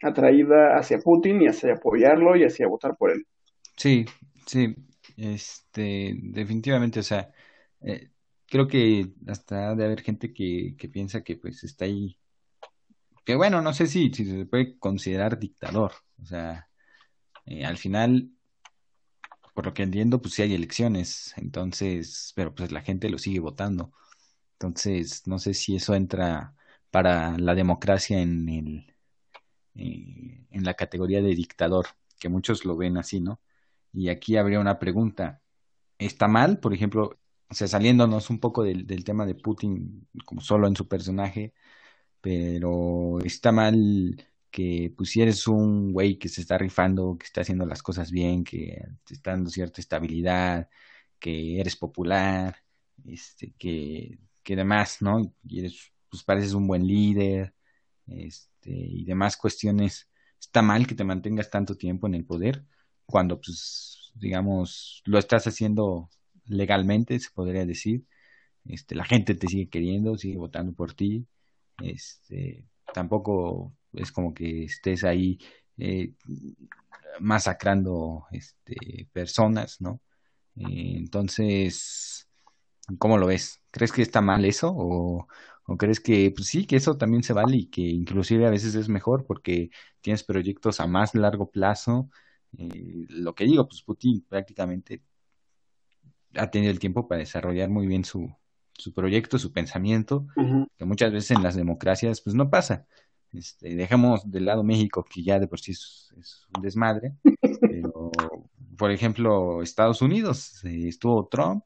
[0.03, 3.25] atraída hacia Putin y hacia apoyarlo y hacia votar por él.
[3.75, 4.05] Sí,
[4.45, 4.75] sí,
[5.17, 7.31] este, definitivamente, o sea,
[7.81, 8.11] eh,
[8.45, 12.15] creo que hasta de haber gente que, que piensa que pues está ahí,
[13.25, 16.69] que bueno, no sé si, si se puede considerar dictador, o sea,
[17.47, 18.29] eh, al final,
[19.55, 23.39] por lo que entiendo, pues sí hay elecciones, entonces, pero pues la gente lo sigue
[23.39, 23.91] votando,
[24.59, 26.55] entonces, no sé si eso entra
[26.91, 28.95] para la democracia en el
[29.75, 31.87] eh, en la categoría de dictador,
[32.19, 33.41] que muchos lo ven así, ¿no?
[33.93, 35.41] Y aquí habría una pregunta.
[35.99, 37.19] ¿Está mal, por ejemplo,
[37.49, 41.53] o sea, saliéndonos un poco del, del tema de Putin como solo en su personaje,
[42.21, 47.41] pero está mal que pues si eres un güey que se está rifando, que está
[47.41, 50.69] haciendo las cosas bien, que te está dando cierta estabilidad,
[51.19, 52.57] que eres popular,
[53.05, 55.33] este, que, que demás, ¿no?
[55.43, 57.53] Y eres, pues pareces un buen líder,
[58.07, 62.65] este, y demás cuestiones, está mal que te mantengas tanto tiempo en el poder
[63.05, 66.09] cuando, pues, digamos, lo estás haciendo
[66.45, 68.05] legalmente, se podría decir.
[68.65, 71.27] Este, la gente te sigue queriendo, sigue votando por ti.
[71.81, 75.39] Este, tampoco es como que estés ahí
[75.77, 76.13] eh,
[77.19, 80.01] masacrando este, personas, ¿no?
[80.55, 82.28] Eh, entonces,
[82.97, 83.61] ¿cómo lo ves?
[83.71, 85.27] ¿Crees que está mal eso o,
[85.71, 88.73] ¿O crees que pues sí, que eso también se vale y que inclusive a veces
[88.73, 89.69] es mejor porque
[90.01, 92.09] tienes proyectos a más largo plazo?
[92.57, 95.03] Eh, lo que digo, pues Putin prácticamente
[96.33, 98.35] ha tenido el tiempo para desarrollar muy bien su,
[98.73, 100.25] su proyecto, su pensamiento,
[100.75, 102.87] que muchas veces en las democracias pues no pasa.
[103.31, 106.11] Este, dejamos de lado México, que ya de por sí es,
[106.55, 107.13] un desmadre,
[107.61, 108.11] pero
[108.75, 111.63] por ejemplo Estados Unidos, eh, estuvo Trump,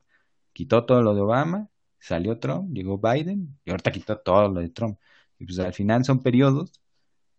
[0.54, 4.70] quitó todo lo de Obama, salió Trump, llegó Biden y ahorita quitó todo lo de
[4.70, 5.00] Trump.
[5.40, 6.72] Y pues al final son periodos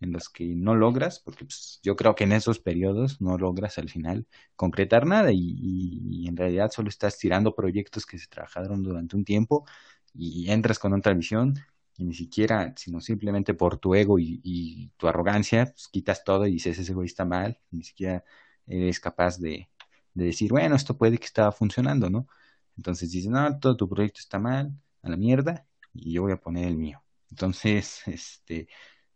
[0.01, 3.79] en los que no logras, porque pues, yo creo que en esos periodos no logras
[3.79, 9.17] al final concretar nada y, en realidad solo estás tirando proyectos que se trabajaron durante
[9.17, 9.67] un tiempo
[10.15, 11.55] y entras con otra visión
[11.97, 16.53] y ni siquiera, sino simplemente por tu ego y, tu arrogancia, pues quitas todo y
[16.53, 18.25] dices, ese güey está mal, ni siquiera
[18.67, 19.69] eres capaz de,
[20.15, 22.27] de decir, bueno, esto puede que estaba funcionando, ¿no?
[22.77, 26.37] Entonces dices, no, todo tu proyecto está mal, a la mierda, y yo voy a
[26.41, 27.03] poner el mío.
[27.31, 28.69] Entonces, este,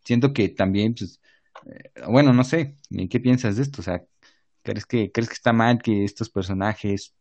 [0.05, 1.21] siento que también, pues,
[1.67, 2.77] eh, bueno, no sé,
[3.11, 3.81] ¿qué piensas de esto?
[3.83, 4.05] O sea,
[4.63, 7.15] ¿crees que, crees que está mal que estos personajes,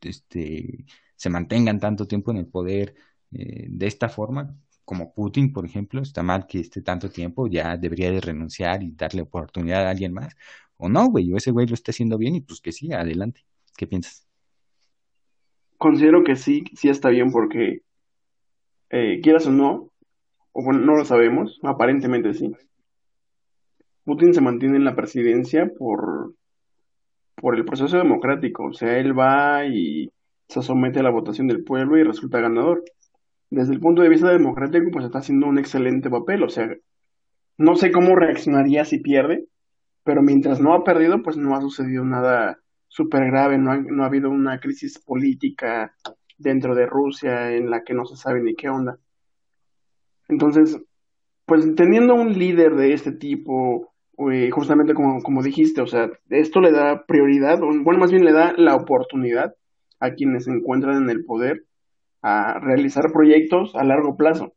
[0.00, 2.94] este, se mantengan tanto tiempo en el poder
[3.32, 4.56] eh, de esta forma?
[4.84, 8.92] Como Putin, por ejemplo, está mal que esté tanto tiempo, ya debería de renunciar y
[8.92, 10.34] darle oportunidad a alguien más.
[10.76, 13.44] O no, güey, o ese güey lo está haciendo bien y pues que sí, adelante.
[13.76, 14.26] ¿Qué piensas?
[15.82, 17.80] Considero que sí, sí está bien porque,
[18.90, 19.90] eh, quieras o no,
[20.52, 22.52] o bueno, no lo sabemos, aparentemente sí.
[24.04, 26.34] Putin se mantiene en la presidencia por,
[27.34, 30.12] por el proceso democrático, o sea, él va y
[30.46, 32.84] se somete a la votación del pueblo y resulta ganador.
[33.50, 36.72] Desde el punto de vista democrático, pues está haciendo un excelente papel, o sea,
[37.58, 39.46] no sé cómo reaccionaría si pierde,
[40.04, 42.60] pero mientras no ha perdido, pues no ha sucedido nada
[42.92, 45.94] súper grave, no ha, no ha habido una crisis política
[46.36, 48.98] dentro de Rusia en la que no se sabe ni qué onda.
[50.28, 50.78] Entonces,
[51.46, 53.94] pues teniendo un líder de este tipo,
[54.30, 58.32] eh, justamente como, como dijiste, o sea, esto le da prioridad, bueno, más bien le
[58.32, 59.54] da la oportunidad
[59.98, 61.64] a quienes se encuentran en el poder
[62.20, 64.52] a realizar proyectos a largo plazo.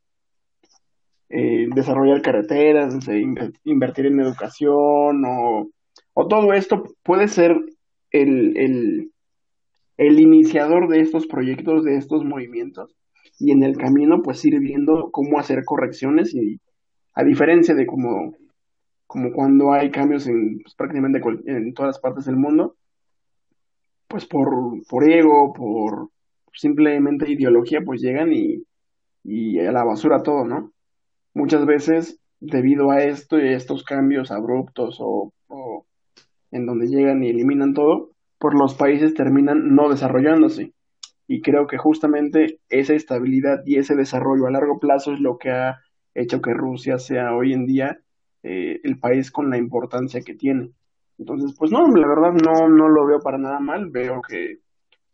[1.29, 2.97] Eh, desarrollar carreteras,
[3.63, 5.69] invertir en educación o,
[6.29, 7.57] todo esto puede ser
[8.21, 9.11] el, el,
[9.97, 12.95] el, iniciador de estos proyectos, de estos movimientos
[13.39, 16.59] y en el camino pues ir viendo cómo hacer correcciones y
[17.13, 18.35] a diferencia de como,
[19.07, 22.75] como cuando hay cambios en pues, prácticamente en todas las partes del mundo,
[24.07, 24.49] pues por,
[24.87, 26.09] por ego, por
[26.53, 28.63] simplemente ideología, pues llegan y,
[29.23, 30.71] y a la basura todo, ¿no?
[31.35, 35.31] muchas veces debido a esto y estos cambios abruptos o,
[36.55, 40.73] en donde llegan y eliminan todo, pues los países terminan no desarrollándose.
[41.27, 45.51] Y creo que justamente esa estabilidad y ese desarrollo a largo plazo es lo que
[45.51, 45.79] ha
[46.13, 47.99] hecho que Rusia sea hoy en día
[48.43, 50.71] eh, el país con la importancia que tiene.
[51.17, 54.59] Entonces, pues no, la verdad no, no lo veo para nada mal, veo que,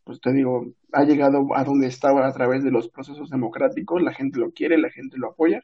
[0.04, 4.14] pues te digo, ha llegado a donde estaba a través de los procesos democráticos, la
[4.14, 5.64] gente lo quiere, la gente lo apoya,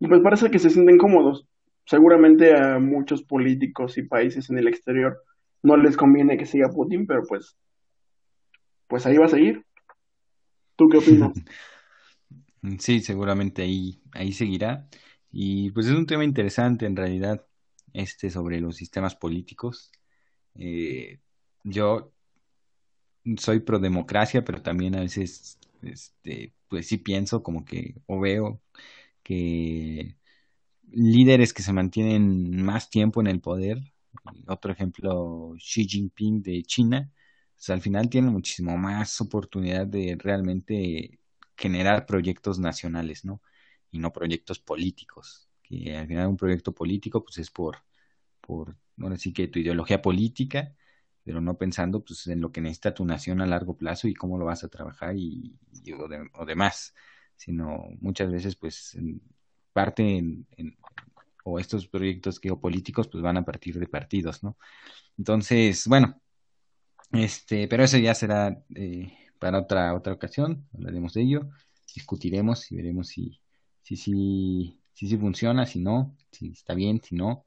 [0.00, 1.46] y pues parece que se sienten cómodos.
[1.88, 5.24] Seguramente a muchos políticos y países en el exterior
[5.62, 7.56] no les conviene que siga Putin, pero pues,
[8.86, 9.64] pues ahí va a seguir.
[10.76, 11.32] ¿Tú qué opinas?
[12.80, 14.88] Sí, seguramente ahí, ahí seguirá.
[15.30, 17.46] Y pues es un tema interesante en realidad,
[17.92, 19.92] este sobre los sistemas políticos.
[20.56, 21.20] Eh,
[21.62, 22.12] yo
[23.36, 28.60] soy pro democracia, pero también a veces, este, pues sí pienso como que, o veo
[29.22, 30.18] que
[30.92, 33.78] líderes que se mantienen más tiempo en el poder,
[34.46, 37.10] otro ejemplo, Xi Jinping de China,
[37.54, 41.18] pues al final tiene muchísimo más oportunidad de realmente
[41.56, 43.42] generar proyectos nacionales, ¿no?
[43.90, 45.48] Y no proyectos políticos.
[45.62, 47.78] Que al final un proyecto político, pues es por,
[48.40, 50.74] por, bueno, sí que tu ideología política,
[51.24, 54.38] pero no pensando pues en lo que necesita tu nación a largo plazo y cómo
[54.38, 55.58] lo vas a trabajar y,
[56.34, 56.94] o demás
[57.36, 58.96] sino muchas veces pues
[59.78, 60.76] parte en,
[61.44, 64.56] o estos proyectos geopolíticos pues van a partir de partidos, ¿no?
[65.16, 66.20] Entonces, bueno,
[67.12, 71.48] este, pero eso ya será eh, para otra otra ocasión, hablaremos de ello,
[71.94, 73.40] discutiremos y veremos si
[73.82, 77.46] si si si, si funciona, si no, si está bien, si no.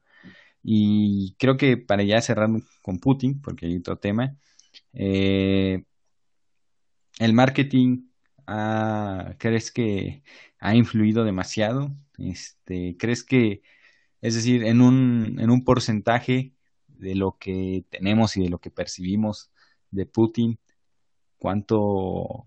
[0.62, 2.48] Y creo que para ya cerrar
[2.82, 4.36] con Putin, porque hay otro tema,
[4.94, 5.84] eh,
[7.18, 8.12] el marketing
[9.38, 10.22] ¿crees que
[10.58, 11.90] ha influido demasiado?
[12.22, 13.62] Este, ¿crees que,
[14.20, 16.54] es decir, en un, en un porcentaje
[16.88, 19.50] de lo que tenemos y de lo que percibimos
[19.90, 20.58] de Putin,
[21.38, 22.46] cuánto,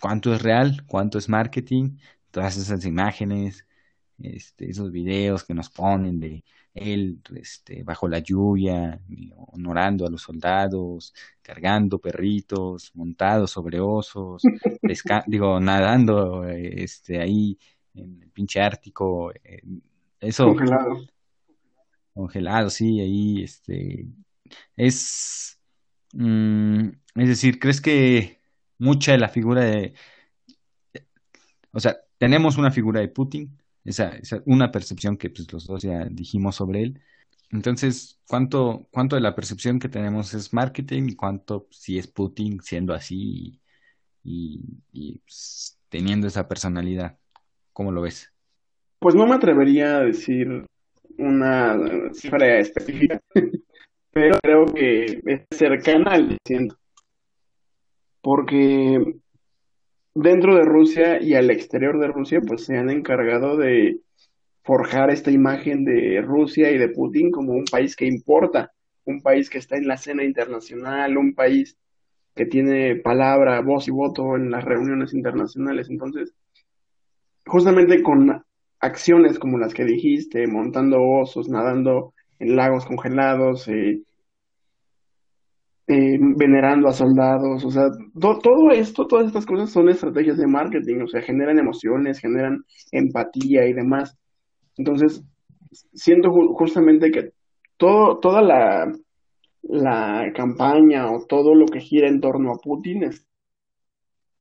[0.00, 1.98] cuánto es real, cuánto es marketing,
[2.30, 3.66] todas esas imágenes,
[4.18, 9.00] este, esos videos que nos ponen de él este, bajo la lluvia,
[9.52, 14.42] honorando a los soldados, cargando perritos, montados sobre osos,
[15.26, 17.58] digo, nadando este, ahí
[17.96, 19.32] en el pinche Ártico.
[19.32, 19.62] Eh,
[20.20, 21.06] eso, congelado.
[22.14, 24.06] Congelado, sí, ahí este,
[24.76, 25.60] es,
[26.12, 28.40] mm, es decir, ¿crees que
[28.78, 29.94] mucha de la figura de,
[31.72, 35.82] o sea, tenemos una figura de Putin, esa, esa, una percepción que pues, los dos
[35.82, 37.02] ya dijimos sobre él.
[37.50, 42.60] Entonces, ¿cuánto, ¿cuánto de la percepción que tenemos es marketing y cuánto si es Putin
[42.62, 43.60] siendo así
[44.24, 47.18] y, pues, teniendo esa personalidad.
[47.76, 48.32] ¿Cómo lo ves?
[48.98, 50.64] Pues no me atrevería a decir
[51.18, 51.78] una
[52.14, 53.20] cifra específica,
[54.12, 56.74] pero creo que es cercana al 100%.
[58.22, 59.16] Porque
[60.14, 64.00] dentro de Rusia y al exterior de Rusia, pues se han encargado de
[64.62, 68.72] forjar esta imagen de Rusia y de Putin como un país que importa,
[69.04, 71.76] un país que está en la escena internacional, un país
[72.34, 75.90] que tiene palabra, voz y voto en las reuniones internacionales.
[75.90, 76.32] Entonces,
[77.46, 78.42] justamente con
[78.80, 84.02] acciones como las que dijiste, montando osos, nadando en lagos congelados, eh,
[85.88, 87.88] eh, venerando a soldados, o sea,
[88.20, 93.66] todo esto, todas estas cosas son estrategias de marketing, o sea, generan emociones, generan empatía
[93.66, 94.18] y demás.
[94.76, 95.22] Entonces,
[95.94, 97.30] siento justamente que
[97.76, 98.92] todo, toda la,
[99.62, 103.24] la campaña o todo lo que gira en torno a Putin es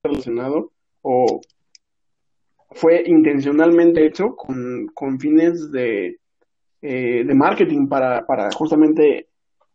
[0.04, 1.42] relacionado o
[2.72, 6.18] fue intencionalmente hecho con, fines de,
[6.82, 9.30] eh, de marketing para, para justamente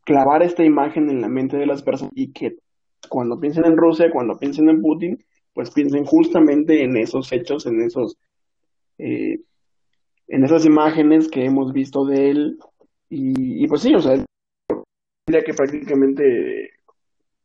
[0.05, 2.57] clavar esta imagen en la mente de las personas y que
[3.09, 5.19] cuando piensen en Rusia, cuando piensen en Putin,
[5.53, 8.17] pues piensen justamente en esos hechos, en esos
[8.99, 9.41] eh,
[10.29, 12.59] en esas imágenes que hemos visto de él.
[13.09, 14.25] Y, pues sí, o sea,
[15.27, 16.71] diría que prácticamente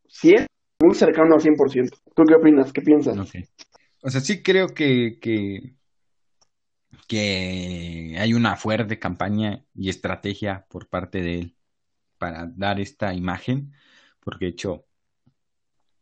[0.07, 0.45] sí es
[0.79, 1.89] muy cercano al 100%.
[2.15, 2.71] ¿Tú qué opinas?
[2.71, 3.17] ¿Qué piensas?
[4.05, 5.75] O sea, sí creo que, que,
[8.19, 11.57] hay una fuerte campaña y estrategia por parte de él
[12.19, 13.73] para dar esta imagen,
[14.19, 14.85] porque de hecho,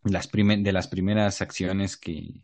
[0.03, 2.43] de las primeras acciones que,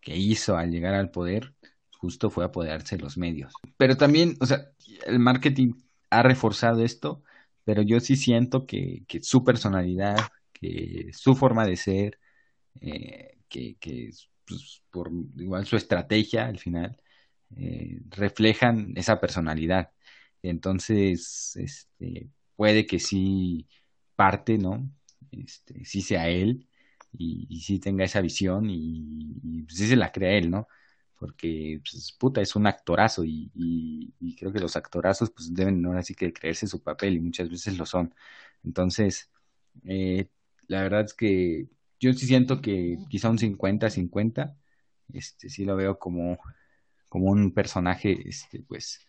[0.00, 1.54] que hizo al llegar al poder
[1.90, 3.52] justo fue apoderarse de los medios.
[3.76, 4.70] Pero también, o sea,
[5.04, 5.74] el marketing
[6.08, 7.22] ha reforzado esto,
[7.64, 10.16] pero yo sí siento que, que su personalidad,
[10.54, 12.18] que su forma de ser,
[12.80, 14.10] eh, que, que
[14.46, 17.00] pues, por igual su estrategia al final,
[17.56, 19.92] eh, reflejan esa personalidad.
[20.42, 23.68] Entonces, este, puede que sí
[24.16, 24.88] parte, ¿no?
[25.32, 26.68] Este, sí sea él
[27.12, 30.68] y, y sí tenga esa visión y, y pues sí se la crea él, ¿no?
[31.18, 36.14] porque pues, puta, es un actorazo y, creo que los actorazos pues deben ahora sí
[36.14, 38.14] que creerse su papel y muchas veces lo son.
[38.64, 39.30] Entonces,
[39.84, 40.28] eh,
[40.68, 41.68] la verdad es que
[42.04, 44.56] yo sí siento que quizá un 50-50,
[45.12, 46.38] este, sí lo veo como,
[47.08, 49.08] como un personaje, este, pues,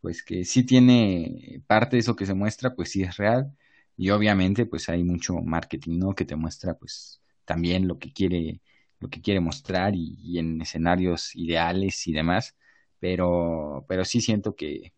[0.00, 3.56] pues que sí tiene parte de eso que se muestra, pues sí es real
[3.96, 6.14] y obviamente pues hay mucho marketing, ¿no?
[6.14, 8.60] Que te muestra pues también lo que quiere
[9.02, 12.56] lo que quiere mostrar y, en escenarios ideales y demás,
[13.00, 14.94] pero, pero sí siento que,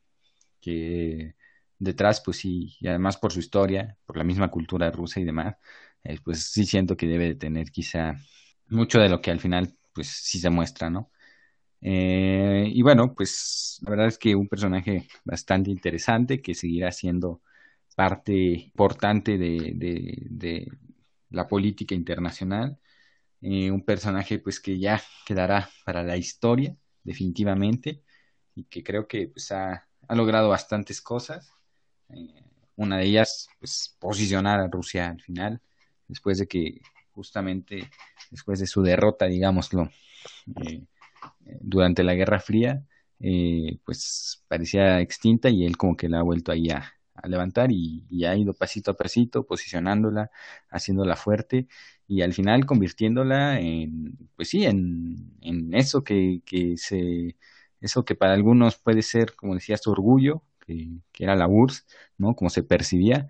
[0.61, 1.35] que
[1.79, 5.57] detrás, pues sí, y además por su historia, por la misma cultura rusa y demás,
[6.05, 8.17] eh, pues sí siento que debe de tener quizá
[8.69, 11.11] mucho de lo que al final, pues sí se muestra, ¿no?
[11.81, 17.43] Eh, y bueno, pues la verdad es que un personaje bastante interesante que seguirá siendo
[17.97, 19.73] parte importante de,
[20.31, 20.69] de,
[21.31, 22.79] la política internacional
[23.41, 28.03] eh, un personaje pues que ya quedará para la historia definitivamente
[28.55, 31.53] y que creo que pues ha, logrado bastantes cosas
[32.77, 35.61] una de ellas pues posicionar a Rusia al final
[36.09, 36.81] después de que
[37.13, 37.91] justamente
[38.31, 39.91] después de su derrota digámoslo
[40.65, 40.83] eh,
[41.61, 42.85] durante la Guerra Fría
[43.85, 46.93] pues parecía extinta y él como que la ha vuelto ahí a,
[47.25, 50.31] levantar y, ha ido pasito a pasito posicionándola
[50.69, 51.69] haciéndola fuerte
[52.07, 57.37] y al final convirtiéndola en, pues sí, en, en eso que, que se,
[57.81, 61.87] eso que para algunos puede ser, como decía, su orgullo, que, que era la URSS,
[62.19, 62.35] ¿no?
[62.35, 63.29] Como se percibía,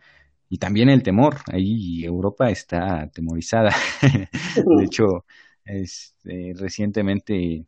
[0.48, 3.74] y también el temor, ahí Europa está atemorizada.
[4.78, 5.24] de hecho,
[5.64, 7.66] este, recientemente,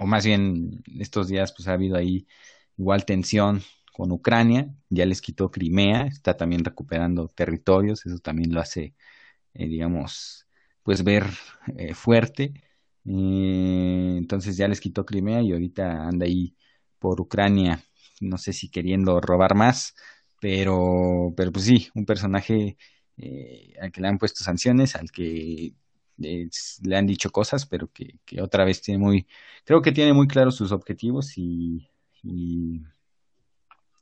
[0.00, 2.26] o más bien estos días, pues ha habido ahí
[2.76, 8.60] igual tensión con Ucrania, ya les quitó Crimea, está también recuperando territorios, eso también lo
[8.60, 8.94] hace
[9.54, 10.48] eh, digamos,
[10.82, 11.24] pues ver
[11.76, 12.54] eh, fuerte.
[13.06, 16.56] Eh, entonces ya les quitó Crimea y ahorita anda ahí
[16.98, 17.82] por Ucrania,
[18.20, 19.94] no sé si queriendo robar más,
[20.44, 22.76] pero, pero pues sí, un personaje
[23.80, 25.72] al que le han puesto sanciones, al que
[26.18, 29.26] le han dicho cosas, pero que, que, otra vez tiene muy,
[29.64, 31.88] creo que tiene muy claros sus objetivos y,
[32.22, 32.82] y,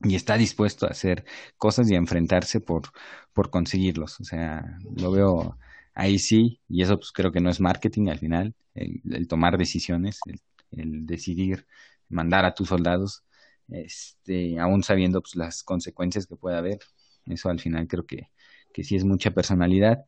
[0.02, 1.24] está dispuesto a hacer
[1.56, 2.90] cosas y a enfrentarse por,
[3.32, 4.20] por conseguirlos.
[4.20, 5.56] O sea, lo veo
[5.94, 10.18] ahí sí, y eso pues creo que no es marketing al final, el, tomar decisiones,
[10.72, 11.66] el, decidir
[12.08, 13.22] mandar a tus soldados,
[13.68, 16.78] este, aún sabiendo pues las consecuencias que puede haber.
[17.26, 18.28] Eso al final creo que,
[18.72, 20.04] que sí es mucha personalidad.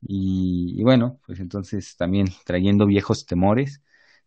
[0.00, 3.82] Y, bueno, pues entonces también trayendo viejos temores,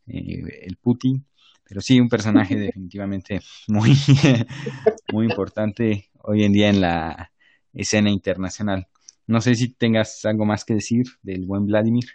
[0.07, 1.25] eh, el Putin,
[1.67, 3.93] pero sí un personaje definitivamente muy,
[5.13, 7.31] muy importante hoy en día en la
[7.73, 8.87] escena internacional.
[9.27, 12.05] No sé si tengas algo más que decir del buen Vladimir.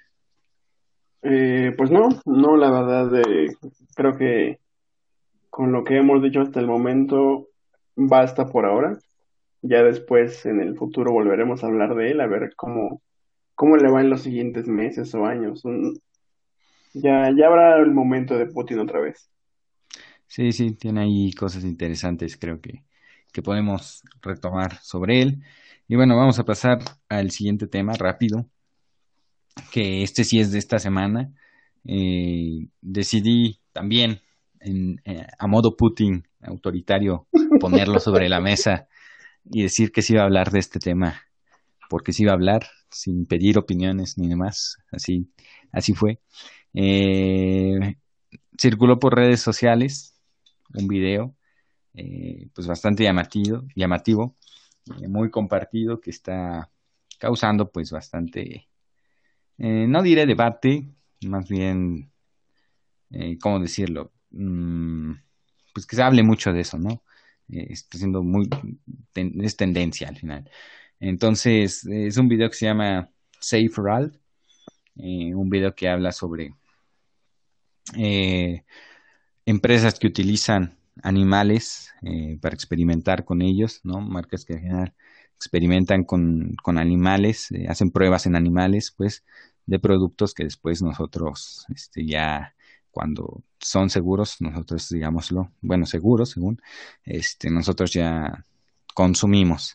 [1.23, 3.55] Eh, pues no, no, la verdad, eh,
[3.95, 4.59] creo que
[5.51, 7.49] con lo que hemos dicho hasta el momento
[7.97, 8.99] basta por ahora.
[9.63, 13.03] Ya después, en el futuro, volveremos a hablar de él, a ver cómo,
[13.55, 15.63] cómo le va en los siguientes meses o años.
[16.95, 19.31] Ya, ya habrá el momento de Putin otra vez.
[20.27, 22.85] Sí, sí, tiene ahí cosas interesantes, creo que,
[23.33, 25.43] que podemos retomar sobre él.
[25.89, 26.79] Y bueno, vamos a pasar
[27.09, 28.47] al siguiente tema rápido,
[29.73, 31.33] que este sí es de esta semana.
[31.85, 34.21] Eh, decidí también,
[34.61, 37.29] en, eh, a modo Putin autoritario,
[37.61, 38.89] ponerlo sobre la mesa
[39.45, 41.23] y decir que sí iba a hablar de este tema,
[41.89, 44.77] porque sí iba a hablar sin pedir opiniones ni demás.
[44.93, 45.31] Así,
[45.73, 46.21] así fue.
[46.75, 47.97] Eh,
[48.59, 50.17] circuló por redes sociales
[50.75, 51.35] un video
[52.55, 54.37] pues bastante llamativo, llamativo
[55.01, 56.71] eh, muy compartido que está
[57.19, 58.69] causando pues bastante,
[59.59, 60.89] eh, no diré debate,
[61.27, 62.11] más bien,
[63.11, 64.11] eh, ¿cómo decirlo?
[64.31, 65.15] Mm,
[65.75, 67.03] pues que se hable mucho de eso, ¿no?
[67.49, 68.49] está siendo muy,
[69.15, 70.49] es tendencia al final.
[71.01, 73.11] Entonces, es un video que se llama
[73.41, 74.21] Safe for All,
[74.95, 76.55] un video que habla sobre
[79.47, 84.01] empresas que utilizan animales eh, para experimentar con ellos, ¿no?
[84.01, 84.95] Marcas que en general
[85.37, 89.25] experimentan con, con animales, eh, hacen pruebas en animales, pues,
[89.67, 92.55] de productos que después nosotros, este, ya
[92.91, 96.61] cuando son seguros, nosotros, digámoslo, bueno, seguros, según,
[97.05, 98.45] este, nosotros ya
[98.95, 99.75] consumimos.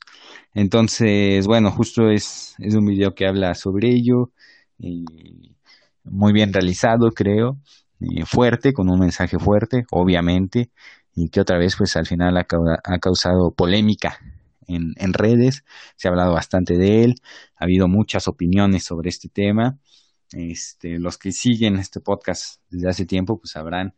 [0.54, 4.32] Entonces, bueno, justo es, es un video que habla sobre ello,
[4.78, 5.56] y
[6.04, 7.58] muy bien realizado, creo,
[8.26, 10.70] fuerte, con un mensaje fuerte, obviamente,
[11.16, 12.46] y que otra vez pues al final ha,
[13.00, 14.20] causado polémica
[14.68, 15.64] en, en, redes,
[15.96, 17.16] se ha hablado bastante de él,
[17.56, 19.78] ha habido muchas opiniones sobre este tema.
[20.32, 23.94] Este, los que siguen este podcast desde hace tiempo pues sabrán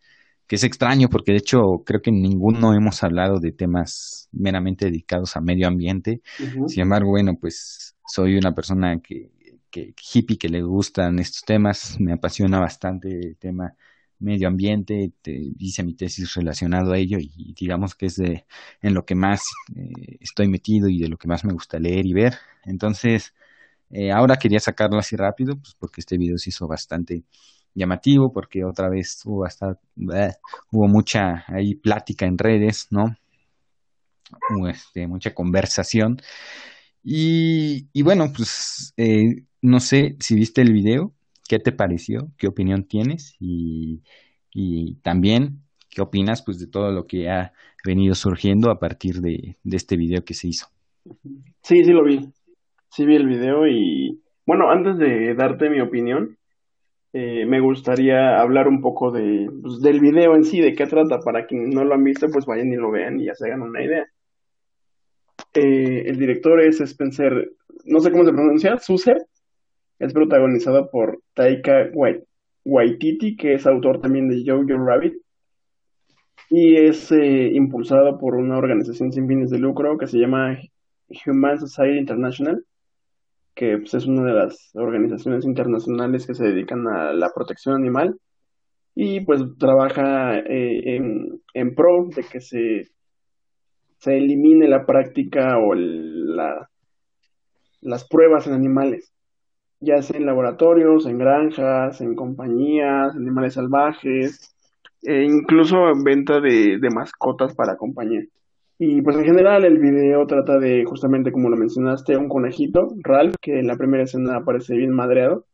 [0.48, 5.36] que es extraño porque de hecho creo que ninguno hemos hablado de temas meramente dedicados
[5.36, 6.22] a medio ambiente.
[6.68, 9.32] Sin embargo, bueno, pues soy una persona que,
[9.70, 13.76] que hippie que le gustan estos temas, me apasiona bastante el tema
[14.20, 18.46] medio ambiente, te hice mi tesis relacionado a ello y digamos que es de
[18.82, 19.44] en lo que más
[19.76, 22.36] eh, estoy metido y de lo que más me gusta leer y ver.
[22.64, 23.34] Entonces,
[23.90, 27.24] eh, ahora quería sacarlo así rápido, pues porque este video se hizo bastante
[27.74, 29.80] llamativo, porque otra vez hubo hasta
[30.72, 33.16] hubo mucha ahí plática en redes, ¿no?
[34.70, 36.18] Este, mucha conversación.
[37.04, 41.14] Y, bueno, pues eh, no sé si viste el video,
[41.48, 42.32] ¿Qué te pareció?
[42.38, 43.36] ¿Qué opinión tienes?
[43.40, 44.02] Y
[45.02, 47.54] también, ¿qué opinas pues, de todo lo que ha
[47.86, 50.68] venido surgiendo a partir de, este video que se hizo?
[51.64, 52.30] Sí, sí lo vi.
[52.90, 56.38] Sí vi el video y, bueno, antes de darte mi opinión,
[57.14, 61.20] eh, me gustaría hablar un poco de, pues, del video en sí, de qué trata,
[61.20, 63.62] para quienes no lo han visto, pues vayan y lo vean y ya se hagan
[63.62, 64.06] una idea.
[65.54, 67.52] Eh, el director es Spencer,
[67.86, 69.18] no sé cómo se pronuncia, Suser,
[70.00, 71.90] es protagonizada por Taika
[72.66, 75.16] Waititi, que es autor también de Jojo Rabbit,
[76.50, 80.58] y es eh, impulsada por una organización sin fines de lucro que se llama
[81.26, 82.64] Human Society International,
[83.58, 88.18] que pues, es una de las organizaciones internacionales que se dedican a la protección animal
[88.96, 90.96] y pues trabaja eh,
[91.54, 92.88] en, pro de que se,
[93.98, 96.70] se elimine la práctica o la,
[97.82, 99.12] las pruebas en animales
[99.80, 104.56] ya sea en laboratorios, en granjas, en compañías, animales salvajes,
[105.04, 108.24] e incluso en venta de, mascotas para compañía.
[108.80, 113.36] Y pues en general el video trata de, justamente como lo mencionaste, un conejito, Ralph,
[113.42, 115.46] que en la primera escena aparece bien madreado.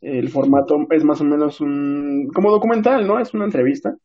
[0.00, 3.20] El formato es más o menos un, como documental, ¿no?
[3.20, 3.96] Es una entrevista.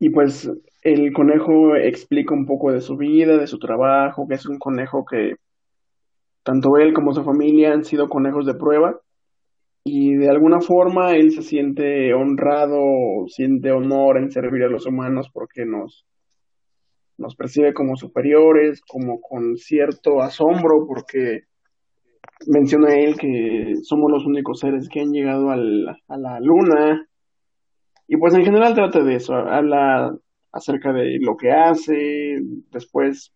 [0.00, 0.50] Y pues
[0.82, 5.04] el conejo explica un poco de su vida, de su trabajo, que es un conejo
[5.04, 5.36] que
[6.42, 8.98] tanto él como su familia han sido conejos de prueba
[9.84, 15.30] y de alguna forma él se siente honrado, siente honor en servir a los humanos
[15.32, 16.06] porque nos,
[17.20, 21.44] nos percibe como superiores, como con cierto asombro porque
[22.46, 27.06] menciona él que somos los únicos seres que han llegado al, a la luna
[28.08, 30.12] y pues en general trata de eso, habla
[30.50, 32.40] acerca de lo que hace,
[32.72, 33.32] después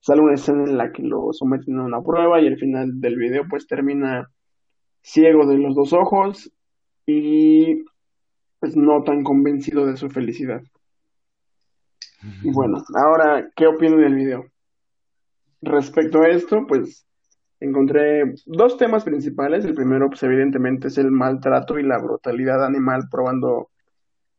[0.00, 3.16] sale una escena en la que lo someten a una prueba y al final del
[3.16, 4.28] video pues termina
[5.00, 6.52] ciego de los dos ojos
[7.06, 7.84] y
[8.58, 10.62] pues no tan convencido de su felicidad.
[12.42, 14.44] Y bueno, ahora, ¿qué opino del video?
[15.60, 17.04] Respecto a esto, pues
[17.58, 19.64] encontré dos temas principales.
[19.64, 23.70] El primero, pues evidentemente, es el maltrato y la brutalidad animal probando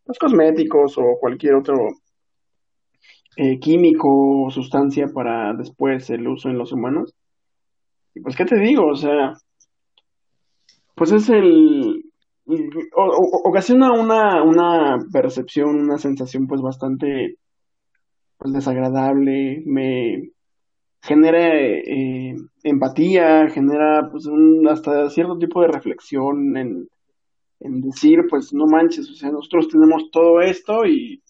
[0.06, 1.76] los cosméticos o cualquier otro
[3.36, 7.14] eh, químico o sustancia para después el uso en los humanos.
[8.16, 8.88] Y pues, ¿qué te digo?
[8.88, 9.34] O sea,
[10.96, 12.04] pues es el...
[13.44, 17.38] ocasiona una, una percepción, una sensación pues bastante
[18.52, 20.32] desagradable, me
[21.02, 26.88] genera eh, empatía, genera pues un, hasta cierto tipo de reflexión en,
[27.60, 31.22] en decir, pues no manches, o sea, nosotros tenemos todo esto y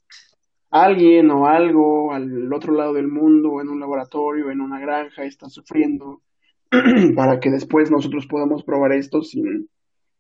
[0.70, 5.47] alguien o algo al otro lado del mundo, en un laboratorio, en una granja, está
[5.47, 6.22] sufriendo
[7.16, 9.70] para que después nosotros podamos probar esto sin,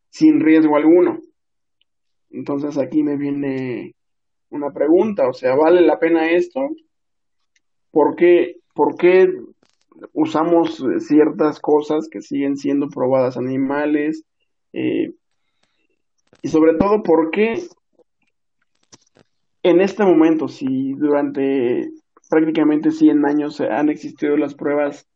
[0.09, 1.19] sin riesgo alguno.
[2.29, 3.95] Entonces aquí me viene
[4.53, 6.61] una pregunta, o sea, ¿vale la pena esto?
[7.91, 9.27] ¿Por qué, por qué
[10.13, 14.23] usamos ciertas cosas que siguen siendo probadas animales?
[14.71, 15.11] Eh,
[16.41, 17.63] y sobre todo, ¿por qué
[19.63, 21.89] en este momento, si durante
[22.29, 25.07] prácticamente 100 años han existido las pruebas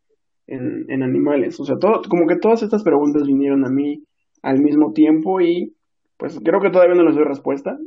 [0.48, 4.04] en, en animales, o sea, todo, como que todas estas preguntas vinieron a mí
[4.42, 5.74] al mismo tiempo y
[6.18, 7.78] pues creo que todavía no les doy respuesta.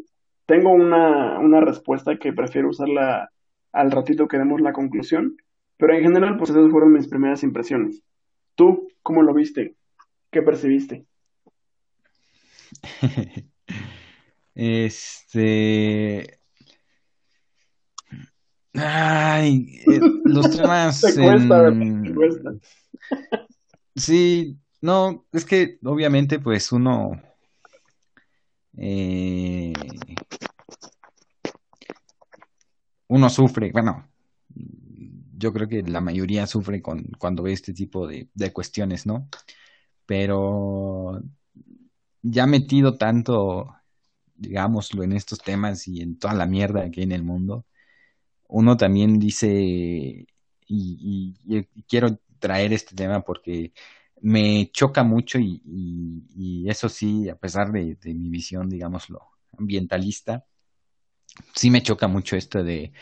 [0.47, 3.30] Tengo una, una respuesta que prefiero usarla
[3.72, 5.36] al ratito que demos la conclusión,
[5.76, 8.03] pero en general pues esas fueron mis primeras impresiones.
[8.55, 9.76] ¿Tú cómo lo viste?
[10.30, 11.05] ¿Qué percibiste?
[14.55, 16.41] este
[18.74, 21.01] Ay, eh, los temas.
[23.97, 27.20] Sí, no, es que obviamente, pues uno.
[28.83, 29.72] Eh,
[33.09, 34.09] uno sufre, bueno,
[35.37, 39.28] yo creo que la mayoría sufre con, cuando ve este tipo de, de cuestiones, ¿no?
[40.07, 41.22] Pero
[42.22, 43.74] ya metido tanto,
[44.35, 47.66] digámoslo, en estos temas y en toda la mierda que hay en el mundo,
[48.49, 50.26] uno también dice,
[50.66, 51.35] y,
[51.89, 53.72] quiero traer este tema porque
[54.23, 59.21] me choca mucho y, eso sí, a pesar de, mi visión, digámoslo,
[59.59, 60.45] ambientalista,
[61.55, 62.93] sí me choca mucho esto de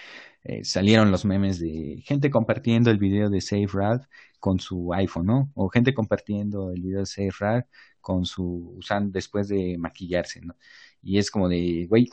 [0.44, 4.04] eh, salieron los memes de gente compartiendo el video de Safe Ralph
[4.38, 5.50] con su iPhone, ¿no?
[5.54, 7.66] O gente compartiendo el video de Safe Ralph
[8.00, 10.56] con su usando después de maquillarse, ¿no?
[11.02, 12.08] Y es como de, güey,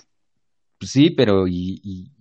[0.78, 2.12] pues sí, pero y,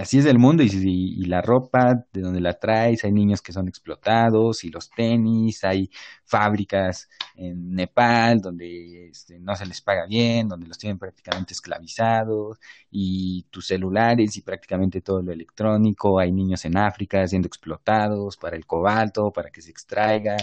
[0.00, 3.52] así es el mundo y, y, la ropa de donde la traes, hay niños que
[3.52, 5.90] son explotados y los tenis, hay
[6.24, 12.58] fábricas en Nepal donde este, no se les paga bien, donde los tienen prácticamente esclavizados
[12.90, 18.56] y tus celulares y prácticamente todo lo electrónico, hay niños en África siendo explotados para
[18.56, 20.36] el cobalto, para que se extraiga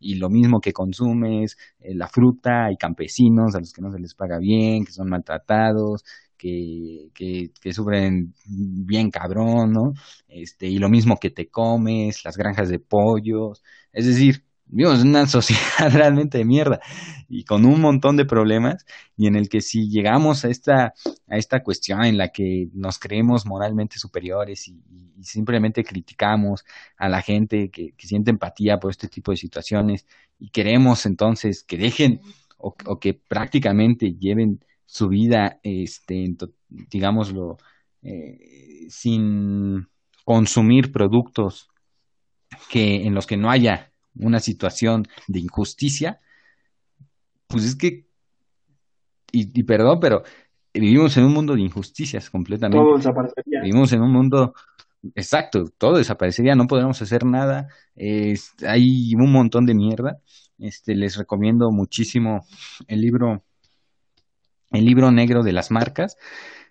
[0.00, 4.00] y lo mismo que consumes, eh, la fruta, hay campesinos a los que no se
[4.00, 6.04] les paga bien, que son maltratados
[6.42, 9.92] que, que, sufren bien cabrón, ¿no?
[10.28, 13.62] Este, y lo mismo que te comes, las granjas de pollos,
[13.92, 16.80] es decir, vivimos en una sociedad realmente de mierda
[17.28, 18.84] y con un montón de problemas
[19.16, 20.94] y en el que si llegamos a esta,
[21.28, 24.82] a esta cuestión en la que nos creemos moralmente superiores y,
[25.22, 26.64] simplemente criticamos
[26.96, 30.04] a la gente que, siente empatía por este tipo de situaciones
[30.40, 32.20] y queremos entonces que dejen
[32.58, 36.36] o, o que prácticamente lleven su vida, este,
[36.68, 37.56] digámoslo,
[38.02, 39.88] eh, sin
[40.22, 41.70] consumir productos
[42.70, 46.20] que en los que no haya una situación de injusticia,
[47.46, 48.04] pues es que,
[49.32, 50.24] y, perdón, pero
[50.74, 52.84] vivimos en un mundo de injusticias completamente.
[52.84, 53.62] Todo desaparecería.
[53.62, 54.52] Vivimos en un mundo,
[55.14, 60.18] exacto, todo desaparecería, no podemos hacer nada, hay un montón de mierda.
[60.58, 62.44] Este, les recomiendo muchísimo
[62.86, 63.42] el libro
[64.72, 66.16] el libro negro de las marcas,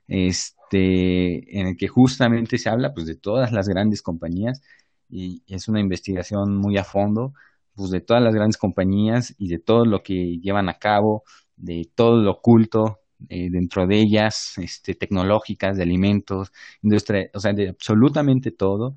[0.08, 4.62] este, en el que justamente se habla pues de todas las grandes compañías
[5.10, 7.34] y es una investigación muy a fondo
[7.76, 11.24] pues de todas las grandes compañías y de todo lo que llevan a cabo,
[11.56, 13.00] de todo lo oculto
[13.30, 18.96] eh, dentro de ellas, este, tecnológicas, de alimentos, industria, o sea, de absolutamente todo,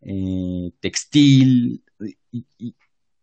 [0.00, 1.82] eh, textil
[2.30, 2.74] y, y,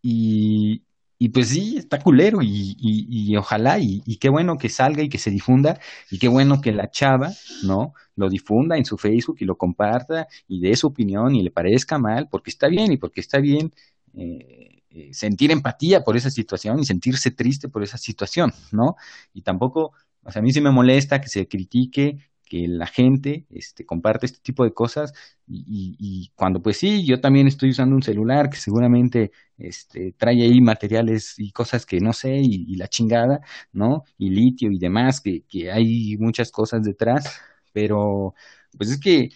[0.02, 0.82] y
[1.30, 5.18] pues sí, está culero y, y, ojalá y, y, qué bueno que salga y que
[5.18, 5.78] se difunda
[6.10, 7.30] y qué bueno que la chava,
[7.64, 7.94] ¿no?
[8.16, 11.98] Lo difunda en su Facebook y lo comparta y dé su opinión y le parezca
[11.98, 13.72] mal porque está bien y porque está bien
[14.14, 18.96] eh, eh, sentir empatía por esa situación y sentirse triste por esa situación, ¿no?
[19.32, 19.92] Y tampoco,
[20.22, 22.18] o sea, a mí sí me molesta que se critique
[22.52, 25.14] que la gente este, comparte este tipo de cosas
[25.48, 30.60] y, cuando pues sí, yo también estoy usando un celular que seguramente este, trae ahí
[30.60, 33.40] materiales y cosas que no sé y, la chingada,
[33.72, 34.04] ¿no?
[34.18, 37.40] Y litio y demás, que, hay muchas cosas detrás,
[37.72, 38.34] pero
[38.76, 39.30] pues es que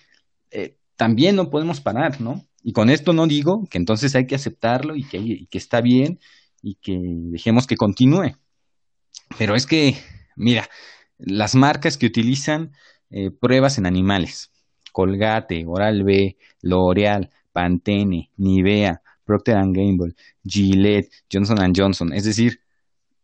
[0.51, 2.47] eh, también no podemos parar, ¿no?
[2.63, 6.19] Y con esto no digo que entonces hay que aceptarlo y que está bien
[6.61, 6.99] y que
[7.33, 8.37] dejemos que continúe.
[9.39, 9.97] Pero es que,
[10.37, 10.69] mira,
[11.19, 12.73] las marcas que utilizan
[13.11, 14.51] eh, pruebas en animales.
[14.93, 22.13] Colgate, Oral-B, L'Oreal, Pantene, Nivea, Procter Gamble, Gillette, Johnson Johnson.
[22.13, 22.61] Es decir,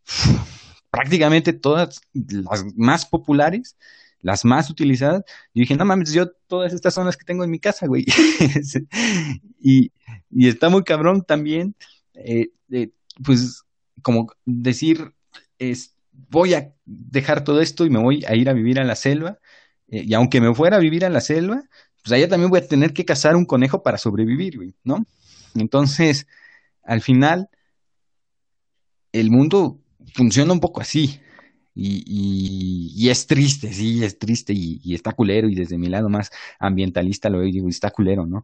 [0.91, 3.75] prácticamente todas las más populares,
[4.19, 5.23] las más utilizadas.
[5.53, 8.05] Yo dije, no mames, yo todas estas son las que tengo en mi casa, güey.
[9.59, 9.91] y,
[10.31, 11.75] está muy cabrón también,
[12.13, 12.49] eh,
[13.23, 13.63] pues,
[14.01, 15.13] como decir,
[15.57, 18.95] es, voy a dejar todo esto y me voy a ir a vivir a la
[18.95, 19.39] selva
[20.01, 21.63] y aunque me fuera a vivir a la selva,
[22.01, 25.05] pues allá también voy a tener que cazar un conejo para sobrevivir, ¿no?
[25.55, 26.27] Entonces,
[26.83, 27.49] al final,
[29.11, 29.79] el mundo
[30.13, 31.19] funciona un poco así.
[31.75, 35.47] Y, es triste, sí, es triste y, está culero.
[35.47, 38.43] Y desde mi lado más ambientalista lo digo, está culero, ¿no?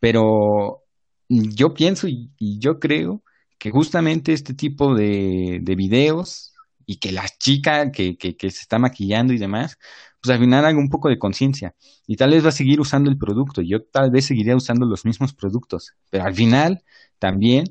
[0.00, 0.82] Pero
[1.28, 3.22] yo pienso y, yo creo
[3.58, 6.53] que justamente este tipo de, de videos
[6.86, 9.78] y que la chica que, que, que se está maquillando y demás,
[10.20, 11.74] pues al final haga un poco de conciencia
[12.06, 13.60] y tal vez va a seguir usando el producto.
[13.60, 16.82] Yo tal vez seguiría usando los mismos productos, pero al final
[17.18, 17.66] también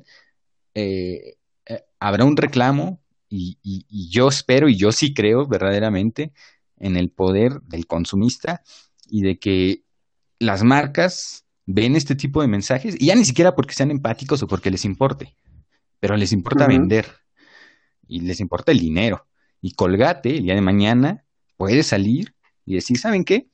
[0.74, 1.36] eh,
[1.66, 6.32] eh, habrá un reclamo y, y, yo espero y yo sí creo verdaderamente
[6.78, 8.62] en el poder del consumista
[9.08, 9.82] y de que
[10.38, 14.46] las marcas ven este tipo de mensajes y ya ni siquiera porque sean empáticos o
[14.46, 15.34] porque les importe,
[15.98, 17.06] pero les importa vender
[18.08, 19.26] y les importa el dinero.
[19.60, 21.24] Y Colgate el día de mañana
[21.56, 22.34] puede salir
[22.66, 23.48] y decir, ¿saben qué?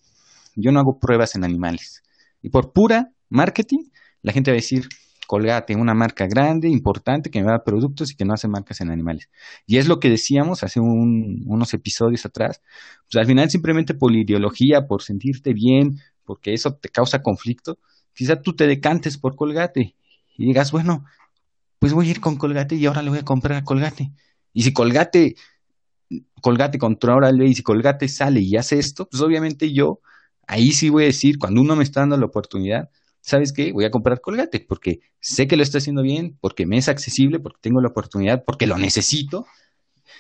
[0.57, 2.03] Yo no hago pruebas en animales.
[2.43, 3.91] Y por pura marketing,
[4.23, 4.89] la gente va a decir,
[5.27, 8.91] Colgate, una marca grande, importante, que me da productos y que no hace marcas en
[8.91, 9.31] animales.
[9.65, 12.61] Y es lo que decíamos hace unos episodios atrás.
[13.09, 17.79] Pues al final simplemente por ideología, por sentirte bien, porque eso te causa conflicto,
[18.13, 19.95] quizá tú te decantes por Colgate
[20.37, 21.05] y digas, bueno,
[21.79, 24.11] pues voy a ir con Colgate y ahora le voy a comprar a Colgate.
[24.53, 25.37] Y si Colgate
[26.41, 30.01] Colgate controla el y si Colgate sale y hace esto, pues obviamente yo
[30.47, 32.91] ahí sí voy a decir, cuando uno me está dando la oportunidad,
[33.21, 33.73] ¿sabes qué?
[33.73, 37.39] Voy a comprar Colgate porque sé que lo está haciendo bien, porque me es accesible,
[37.39, 39.47] porque tengo la oportunidad, porque lo necesito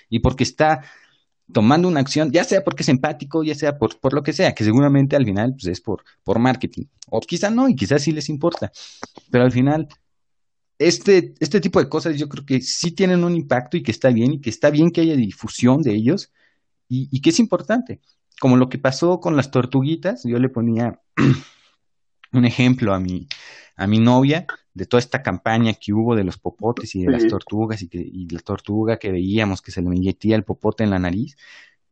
[0.08, 0.84] y porque está
[1.52, 4.54] tomando una acción, ya sea porque es empático, ya sea por, por lo que sea,
[4.54, 6.84] que seguramente al final pues, es por, por marketing.
[7.08, 8.70] O quizá no, y quizás sí les importa.
[9.32, 9.88] Pero al final
[10.80, 14.08] este, este tipo de cosas yo creo que sí tienen un impacto y que está
[14.08, 16.32] bien y que está bien que haya difusión de ellos
[16.88, 18.00] y, que es importante.
[18.40, 20.98] Como lo que pasó con las tortuguitas, yo le ponía
[22.32, 23.28] un ejemplo a mi,
[23.76, 27.28] a mi novia de toda esta campaña que hubo de los popotes y de las
[27.28, 30.90] tortugas y, que, y la tortuga que veíamos que se le inyectía el popote en
[30.90, 31.36] la nariz.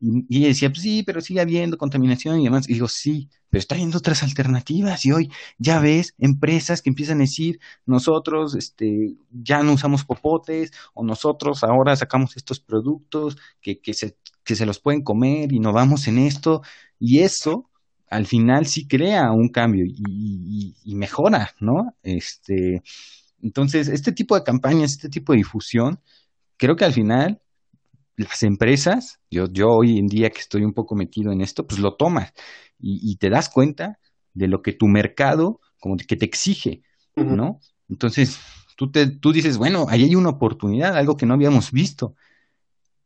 [0.01, 2.69] Y, ella decía, pues sí, pero sigue habiendo contaminación y demás.
[2.69, 5.05] Y digo, sí, pero está habiendo otras alternativas.
[5.05, 10.73] Y hoy ya ves empresas que empiezan a decir, nosotros este, ya no usamos popotes,
[10.95, 16.07] o nosotros ahora sacamos estos productos que, que, se, que se los pueden comer, innovamos
[16.09, 16.63] en esto.
[16.99, 17.71] Y eso,
[18.09, 21.95] al final, sí crea un cambio y, y mejora, ¿no?
[22.03, 22.83] Este,
[23.43, 26.01] entonces, este tipo de campañas, este tipo de difusión,
[26.57, 27.41] creo que al final
[28.19, 31.81] las empresas, yo, yo hoy en día que estoy un poco metido en esto, pues
[31.81, 32.33] lo tomas
[32.79, 33.99] y, te das cuenta
[34.35, 36.83] de lo que tu mercado como que te exige,
[37.17, 37.61] ¿no?
[37.89, 38.39] Entonces,
[38.77, 42.15] tú, te, tú dices, bueno, ahí hay una oportunidad, algo que no habíamos visto.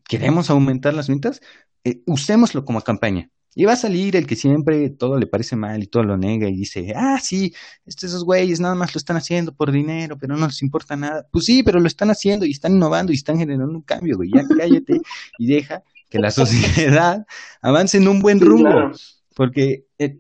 [0.05, 1.41] ¿Queremos aumentar las ventas?
[1.85, 3.31] Eh, usémoslo como campaña.
[3.55, 6.49] Y va a salir el que siempre todo le parece mal y todo lo nega
[6.49, 7.53] y dice, ah, sí,
[7.85, 11.27] estos esos güeyes nada más lo están haciendo por dinero, pero no les importa nada.
[11.31, 14.31] Pues sí, pero lo están haciendo y están innovando y están generando un cambio, güey.
[14.33, 15.01] Ya cállate
[15.39, 17.27] y deja que la sociedad
[17.63, 18.93] avance en un buen rumbo.
[19.35, 20.19] Porque eh,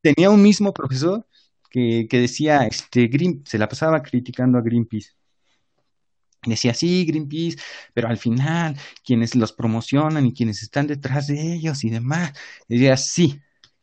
[0.00, 1.26] tenía un mismo profesor
[1.70, 5.10] que, que decía, este, Green, se la pasaba criticando a Greenpeace
[6.50, 7.58] decía, sí, Greenpeace,
[7.94, 12.32] pero al final quienes los promocionan y quienes están detrás de ellos y demás,
[12.68, 13.40] decía, sí,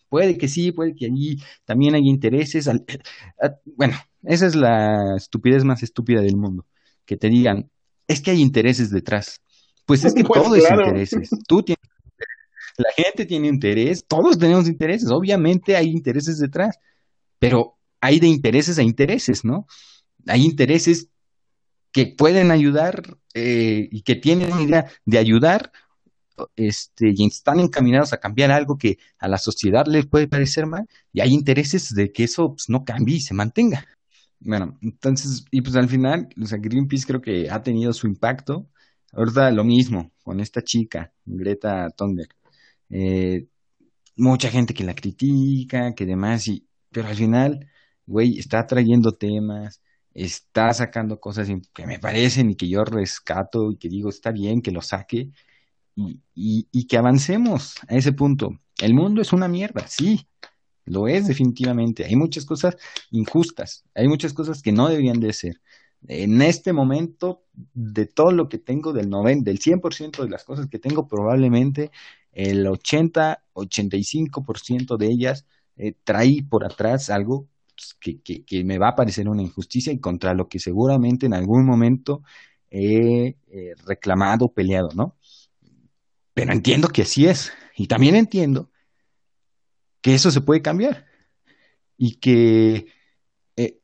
[0.09, 2.69] puede que sí, puede que allí también hay intereses.
[3.77, 6.65] bueno, esa es la estupidez más estúpida del mundo,
[7.05, 7.69] que te digan,
[8.07, 9.39] es que hay intereses detrás.
[9.85, 11.29] Pues es que Pues todo es intereses.
[11.47, 11.79] Tú tienes,
[12.77, 16.77] la gente tiene interés, todos tenemos intereses, obviamente hay intereses detrás,
[17.37, 19.67] pero hay de intereses a intereses, ¿no?
[20.27, 21.08] Hay intereses
[21.91, 25.71] que pueden ayudar eh, y que tienen idea de ayudar
[26.55, 30.87] este, y están encaminados a cambiar algo que a la sociedad le puede parecer mal,
[31.11, 33.85] y hay intereses de que eso pues, no cambie y se mantenga.
[34.39, 38.69] Bueno, entonces, y pues al final, o Greenpeace creo que ha tenido su impacto.
[39.11, 42.29] Ahorita lo mismo con esta chica, Greta Thunberg.
[42.89, 43.47] Eh,
[44.15, 47.67] mucha gente que la critica, que demás, y, pero al final,
[48.05, 49.81] güey, está trayendo temas,
[50.13, 54.61] está sacando cosas que me parecen y que yo rescato y que digo, está bien
[54.61, 55.29] que lo saque
[55.95, 58.51] y, y, que avancemos a ese punto.
[58.77, 60.27] El mundo es una mierda, sí,
[60.85, 62.05] lo es definitivamente.
[62.05, 62.77] Hay muchas cosas
[63.11, 65.61] injustas, hay muchas cosas que no deberían de ser.
[66.07, 67.43] En este momento,
[67.73, 71.91] de todo lo que tengo, del 90, del 100% de las cosas que tengo, probablemente
[72.31, 75.45] el 80-85% de ellas
[75.75, 77.47] eh, trae por atrás algo
[77.79, 81.65] pues, que, me va a parecer una injusticia y contra lo que seguramente en algún
[81.65, 82.23] momento
[82.69, 85.15] he eh, reclamado, peleado, ¿no?
[86.33, 87.51] Pero entiendo que así es.
[87.75, 88.69] Y también entiendo
[90.01, 91.05] que eso se puede cambiar
[91.97, 92.87] y que
[93.55, 93.79] eh,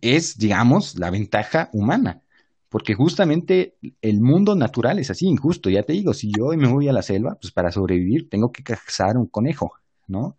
[0.00, 2.22] es, digamos, la ventaja humana.
[2.68, 5.70] Porque justamente el mundo natural es así, injusto.
[5.70, 8.64] Ya te digo, si yo me voy a la selva, pues para sobrevivir tengo que
[8.64, 9.72] cazar un conejo,
[10.08, 10.36] ¿no?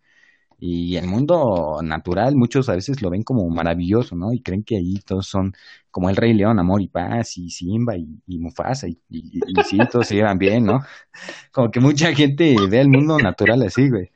[0.60, 4.32] Y el mundo natural muchos a veces lo ven como maravilloso, ¿no?
[4.32, 5.52] Y creen que ahí todos son
[5.90, 9.78] como el Rey León, Amor y Paz, y Simba y, Mufasa, y, y, y, sí,
[9.90, 10.80] todos se llevan bien, ¿no?
[11.52, 14.10] Como que mucha gente ve el mundo natural así, güey.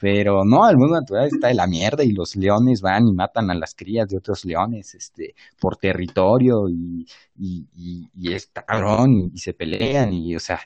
[0.00, 3.50] Pero no, el mundo natural está de la mierda y los leones van y matan
[3.50, 7.06] a las crías de otros leones este, por territorio y,
[7.36, 10.60] y, y, y es cabrón y se pelean y, o sea,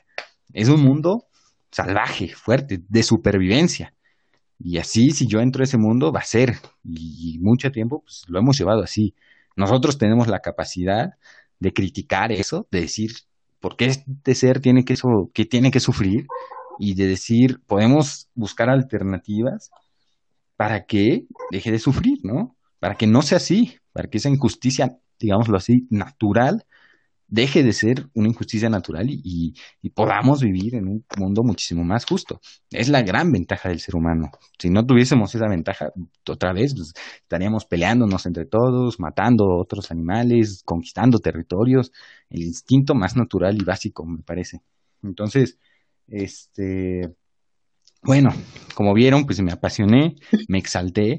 [0.53, 1.27] es un mundo
[1.71, 3.93] salvaje, fuerte, de supervivencia.
[4.63, 6.55] Y así, si yo entro a ese mundo, va a ser.
[6.83, 9.15] Y, mucho tiempo, pues lo hemos llevado así.
[9.55, 11.11] Nosotros tenemos la capacidad
[11.59, 13.11] de criticar eso, de decir,
[13.59, 16.27] ¿por qué este ser tiene que, eso, que, tiene que sufrir?
[16.79, 19.71] Y de decir, podemos buscar alternativas
[20.55, 22.55] para que deje de sufrir, ¿no?
[22.79, 26.65] Para que no sea así, para que esa injusticia, digámoslo así, natural,
[27.31, 29.53] deje de ser una injusticia natural y,
[29.95, 32.39] podamos vivir en un mundo muchísimo más justo.
[32.69, 34.29] Es la gran ventaja del ser humano.
[34.59, 35.91] Si no tuviésemos esa ventaja,
[36.29, 41.91] otra vez pues, estaríamos peleándonos entre todos, matando otros animales, conquistando territorios,
[42.29, 44.61] el instinto más natural y básico, me parece.
[45.01, 45.57] Entonces,
[46.07, 47.15] este,
[48.03, 48.31] bueno,
[48.75, 50.15] como vieron, pues me apasioné,
[50.49, 51.17] me exalté.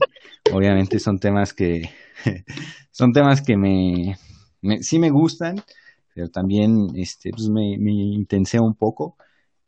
[0.53, 1.91] Obviamente son temas que
[2.91, 4.17] son temas que me,
[4.61, 5.63] me sí me gustan
[6.15, 9.17] pero también este, pues me, me intensé un poco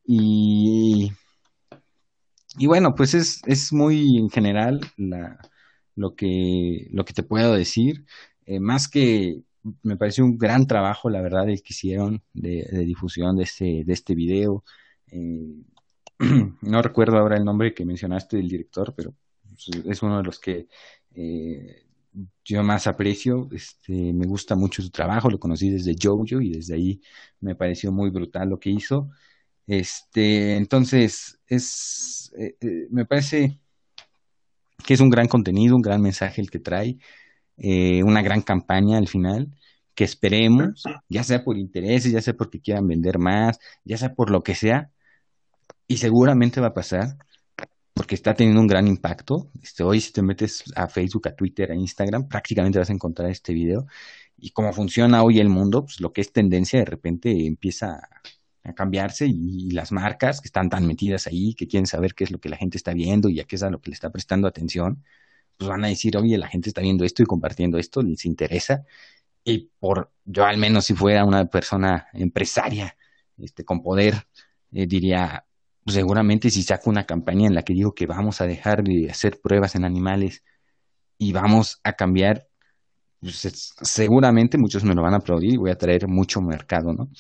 [0.07, 1.11] y,
[2.59, 5.39] y bueno, pues es, es muy en general la,
[5.97, 8.05] lo, que, lo que te puedo decir,
[8.47, 9.43] eh, más que
[9.83, 13.93] me pareció un gran trabajo, la verdad, el que hicieron de, difusión de este, de
[13.93, 14.65] este video.
[15.11, 15.63] Eh,
[16.61, 19.15] no recuerdo ahora el nombre que mencionaste del director, pero
[19.87, 20.69] es uno de los que
[21.15, 21.84] eh,
[22.45, 26.75] yo más aprecio, este, me gusta mucho su trabajo, lo conocí desde Jojo y desde
[26.75, 27.01] ahí
[27.41, 29.11] me pareció muy brutal lo que hizo.
[29.67, 33.59] Este, entonces, es, eh, eh, me parece
[34.85, 36.99] que es un gran contenido, un gran mensaje el que trae,
[37.57, 39.53] eh, una gran campaña al final,
[39.95, 44.31] que esperemos, ya sea por intereses, ya sea porque quieran vender más, ya sea por
[44.31, 44.91] lo que sea,
[45.87, 47.17] y seguramente va a pasar,
[47.95, 49.51] porque está teniendo un gran impacto.
[49.63, 53.31] Este, hoy si te metes a Facebook, a Twitter, a Instagram, prácticamente vas a encontrar
[53.31, 53.87] este video.
[54.37, 58.01] Y cómo funciona hoy el mundo, pues lo que es tendencia de repente empieza
[58.65, 62.25] a, cambiarse y, y, las marcas que están tan metidas ahí, que quieren saber qué
[62.25, 63.95] es lo que la gente está viendo y a qué es a lo que le
[63.95, 65.05] está prestando atención,
[65.57, 68.85] pues van a decir, oye, la gente está viendo esto y compartiendo esto, les interesa.
[69.45, 72.97] Y por, yo al menos si fuera una persona empresaria,
[73.39, 74.27] este, con poder,
[74.73, 75.47] eh, diría,
[75.87, 79.41] seguramente si saco una campaña en la que digo que vamos a dejar de hacer
[79.41, 80.43] pruebas en animales
[81.19, 82.49] y vamos a cambiar,
[83.21, 86.93] pues es, seguramente muchos me lo van a aplaudir y voy a traer mucho mercado,
[86.93, 87.11] ¿no?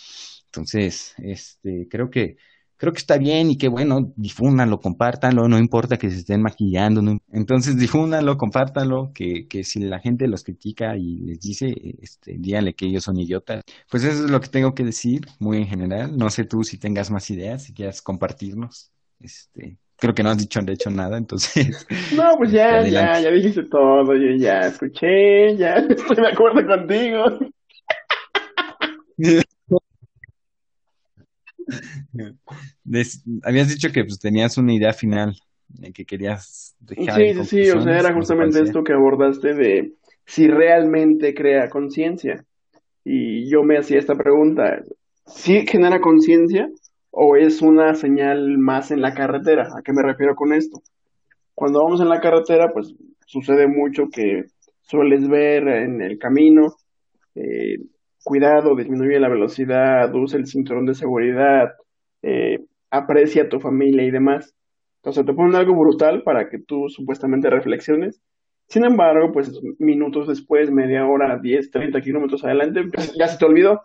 [0.47, 2.37] Entonces, este, creo que
[2.85, 7.01] creo que está bien y que bueno, difúndanlo, compártanlo, no importa que se estén maquillando,
[7.01, 12.37] no, entonces difúndanlo, compártanlo, que, que si la gente los critica y les dice, este,
[12.39, 13.63] díganle que ellos son idiotas.
[13.91, 16.15] Pues eso es lo que tengo que decir, muy en general.
[16.15, 18.91] No sé tú si tengas más ideas, si quieras compartirnos.
[19.19, 21.87] Este, creo que no has dicho de hecho nada, entonces.
[22.15, 27.25] No, pues ya, ya, ya dijiste todo, yo ya escuché, ya estoy de acuerdo contigo.
[33.43, 35.35] Habías dicho que pues, tenías una idea final
[35.95, 37.21] que querías dejar.
[37.21, 39.93] Sí, sí, sí, o sea, era justamente esto que abordaste de
[40.27, 42.45] si realmente crea conciencia.
[43.05, 44.83] Y yo me hacía esta pregunta,
[45.27, 46.69] ¿sí genera conciencia
[47.11, 49.69] o es una señal más en la carretera?
[49.77, 50.81] ¿A qué me refiero con esto?
[51.55, 52.95] Cuando vamos en la carretera, pues
[53.27, 54.45] sucede mucho que
[54.81, 56.75] sueles ver en el camino,
[57.35, 57.77] eh,
[58.25, 61.75] cuidado, disminuye la velocidad, usa el cinturón de seguridad,
[62.23, 64.55] eh, aprecia a tu familia y demás.
[64.97, 68.23] Entonces te ponen algo brutal para que tú supuestamente reflexiones.
[68.67, 72.81] Sin embargo, pues minutos después, media hora, 10, 30 kilómetros adelante,
[73.19, 73.83] ya se te olvidó.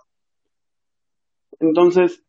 [1.60, 2.24] Entonces,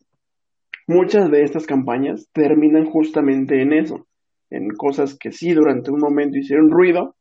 [0.89, 4.09] muchas de estas campañas terminan justamente en eso,
[4.51, 7.15] en cosas que sí durante un momento hicieron ruido,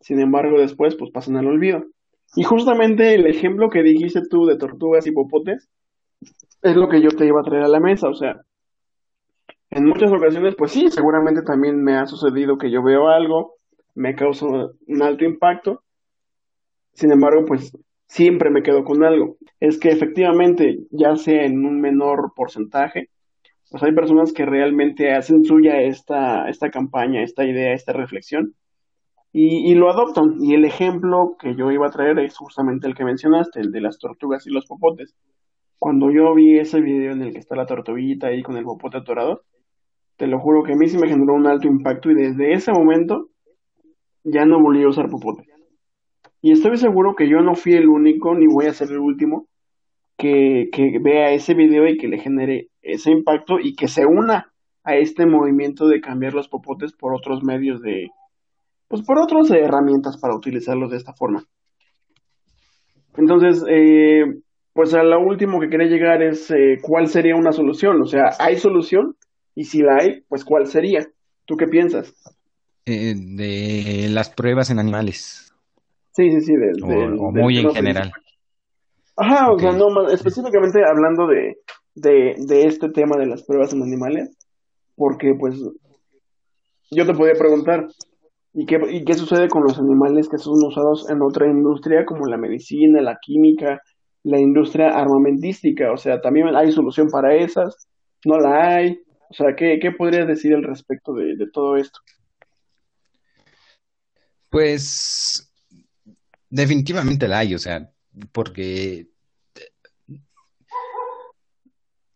[0.00, 1.84] sin embargo después pues pasan al olvido.
[2.34, 5.68] Y justamente el ejemplo que dijiste tú de tortugas y popotes
[6.62, 8.40] es lo que yo te iba a traer a la mesa, o sea,
[9.70, 13.54] en muchas ocasiones pues sí, seguramente también me ha sucedido que yo veo algo,
[13.94, 15.82] me causa un alto impacto,
[16.92, 17.72] sin embargo pues
[18.06, 23.10] siempre me quedo con algo, es que efectivamente, ya sea en un menor porcentaje,
[23.70, 28.54] pues hay personas que realmente hacen suya esta, esta campaña, esta idea, esta reflexión,
[29.38, 30.36] y, lo adoptan.
[30.40, 33.82] Y el ejemplo que yo iba a traer es justamente el que mencionaste, el de
[33.82, 35.14] las tortugas y los popotes.
[35.78, 38.96] Cuando yo vi ese video en el que está la tortuguita ahí con el popote
[38.96, 39.42] atorado,
[40.16, 42.72] te lo juro que a mí sí me generó un alto impacto y desde ese
[42.72, 43.28] momento
[44.24, 45.44] ya no volví a usar popote.
[46.40, 49.48] Y estoy seguro que yo no fui el único ni voy a ser el último
[50.16, 54.50] que, que vea ese video y que le genere ese impacto y que se una
[54.82, 58.08] a este movimiento de cambiar los popotes por otros medios de,
[58.88, 61.44] pues por otras herramientas para utilizarlos de esta forma.
[63.16, 64.24] Entonces, eh,
[64.72, 68.00] pues a lo último que quería llegar es eh, cuál sería una solución.
[68.02, 69.16] O sea, ¿hay solución?
[69.54, 71.06] Y si la hay, pues ¿cuál sería?
[71.46, 72.14] ¿Tú qué piensas?
[72.84, 75.52] Eh, de las pruebas en animales.
[76.12, 76.52] Sí, sí, sí.
[76.82, 78.12] o, muy en general.
[79.16, 81.56] Ajá, o sea, no, específicamente hablando de,
[81.94, 84.36] de, de este tema de las pruebas en animales,
[84.94, 85.58] porque pues
[86.90, 87.86] yo te podría preguntar,
[88.58, 92.24] ¿Y qué, ¿Y qué sucede con los animales que son usados en otra industria como
[92.24, 93.82] la medicina, la química,
[94.22, 95.92] la industria armamentística?
[95.92, 97.86] O sea, también hay solución para esas,
[98.24, 98.98] no la hay.
[99.28, 102.00] O sea, ¿qué, qué podrías decir al respecto de, de todo esto?
[104.48, 105.52] Pues
[106.48, 107.90] definitivamente la hay, o sea,
[108.32, 109.08] porque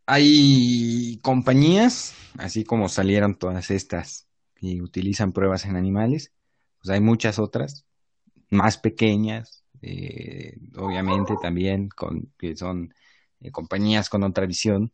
[0.06, 4.29] hay compañías, así como salieron todas estas
[4.60, 6.32] y utilizan pruebas en animales,
[6.78, 7.86] pues hay muchas otras,
[8.50, 11.88] más pequeñas, eh, obviamente también,
[12.38, 12.94] que son
[13.40, 14.92] eh, compañías con otra visión,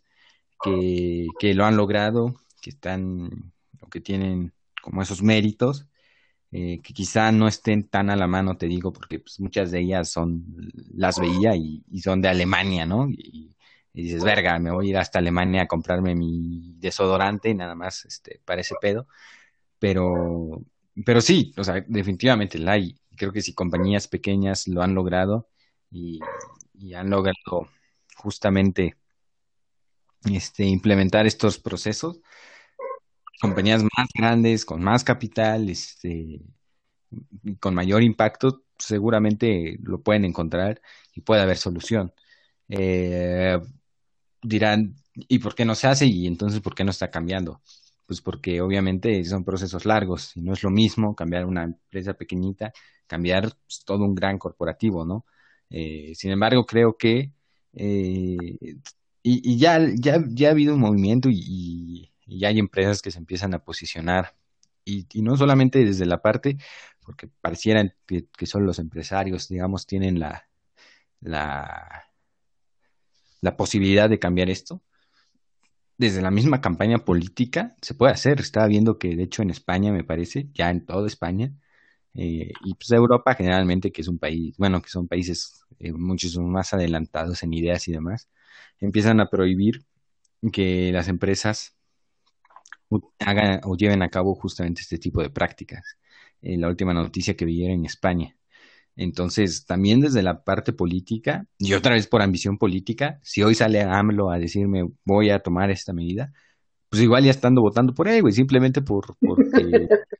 [0.63, 4.53] que, que lo han logrado, que están, o que tienen
[4.83, 5.87] como esos méritos,
[6.53, 9.81] eh, que quizá no estén tan a la mano, te digo, porque pues, muchas de
[9.81, 10.45] ellas son,
[10.95, 13.09] las veía y, son de Alemania, ¿no?
[13.11, 13.57] Y,
[13.93, 17.75] y, dices, verga, me voy a ir hasta Alemania a comprarme mi desodorante y nada
[17.75, 19.09] más este, para ese pedo.
[19.79, 20.63] Pero,
[21.05, 22.99] pero sí, o sea, definitivamente la hay.
[23.17, 25.49] Creo que si compañías pequeñas lo han logrado
[25.91, 26.21] y,
[26.95, 27.69] han logrado
[28.17, 28.97] justamente
[30.25, 32.21] este, implementar estos procesos,
[33.41, 36.43] compañías más grandes, con más capital, este,
[37.61, 40.81] con mayor impacto, seguramente lo pueden encontrar
[41.15, 42.13] y puede haber solución.
[42.69, 43.59] Eh,
[44.43, 46.07] dirán, ¿y por qué no se hace?
[46.07, 47.63] Y entonces, ¿por qué no está cambiando?
[48.07, 52.73] Pues porque obviamente son procesos largos y no es lo mismo cambiar una empresa pequeñita,
[53.07, 55.27] cambiar pues, todo un gran corporativo, ¿no?
[55.71, 57.33] Eh, sin embargo, creo que
[57.75, 58.37] eh,
[59.23, 63.55] y, ya, ya, ya ha habido un movimiento y, ya hay empresas que se empiezan
[63.55, 64.37] a posicionar
[64.85, 66.59] y, no solamente desde la parte,
[67.05, 70.49] porque parecieran que, que solo los empresarios, digamos, tienen la,
[71.21, 72.07] la,
[73.41, 74.83] la posibilidad de cambiar esto,
[75.99, 78.41] desde la misma campaña política se puede hacer.
[78.41, 81.53] Estaba viendo que, de hecho, en España, me parece, ya en toda España,
[82.15, 86.49] eh, y pues Europa generalmente, que es un país, bueno, que son países eh, muchísimo
[86.49, 88.29] más adelantados en ideas y demás,
[88.81, 89.85] empiezan a prohibir
[90.53, 91.77] que las empresas
[93.21, 95.97] hagan o lleven a cabo justamente este tipo de prácticas.
[96.43, 98.37] En la última noticia que vi en España.
[98.97, 103.83] Entonces, también desde la parte política, y otra vez por ambición política, si hoy sale
[103.83, 106.33] AMLO a decirme voy a tomar esta medida,
[106.89, 109.89] pues igual ya estando votando por él, güey, simplemente por, porque,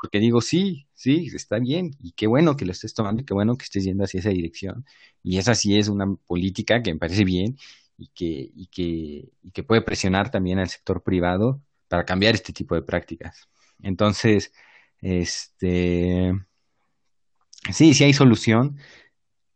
[0.00, 3.34] porque digo, sí, sí, está bien, y qué bueno que lo estés tomando, y qué
[3.34, 4.84] bueno que estés yendo hacia esa dirección,
[5.22, 7.56] y esa sí es una política que me parece bien,
[7.96, 12.52] y que, y que, y que puede presionar también al sector privado para cambiar este
[12.52, 13.48] tipo de prácticas.
[13.82, 14.52] Entonces,
[15.00, 16.32] este,
[17.72, 18.78] sí, sí hay solución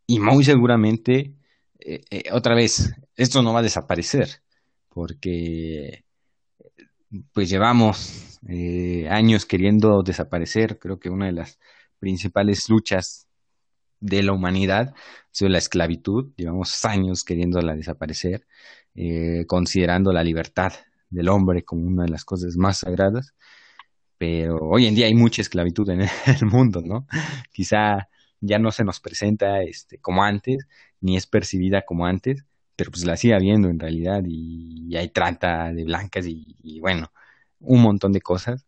[0.07, 1.33] y muy seguramente,
[1.79, 4.41] eh, eh, otra vez, esto no va a desaparecer
[4.89, 6.03] porque
[7.31, 10.79] pues llevamos eh, años queriendo desaparecer.
[10.79, 11.59] Creo que una de las
[11.99, 13.27] principales luchas
[13.99, 14.93] de la humanidad
[15.31, 16.33] sido la esclavitud.
[16.35, 18.45] Llevamos años queriéndola desaparecer,
[19.47, 20.73] considerando la libertad
[21.09, 23.33] del hombre como una de las cosas más sagradas.
[24.25, 25.99] Pero hoy en día hay mucha esclavitud en
[26.41, 27.05] el mundo, ¿no?
[27.51, 28.07] Quizá
[28.39, 30.65] ya no se nos presenta este, como antes,
[31.01, 32.45] ni es percibida como antes,
[32.77, 37.11] pero pues la sigue habiendo en realidad y, hay trata de blancas y, bueno,
[37.59, 38.65] un montón de cosas.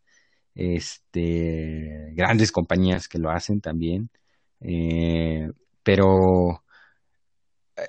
[0.55, 4.09] Este, grandes compañías que lo hacen también.
[4.59, 5.49] Eh,
[5.83, 6.63] pero,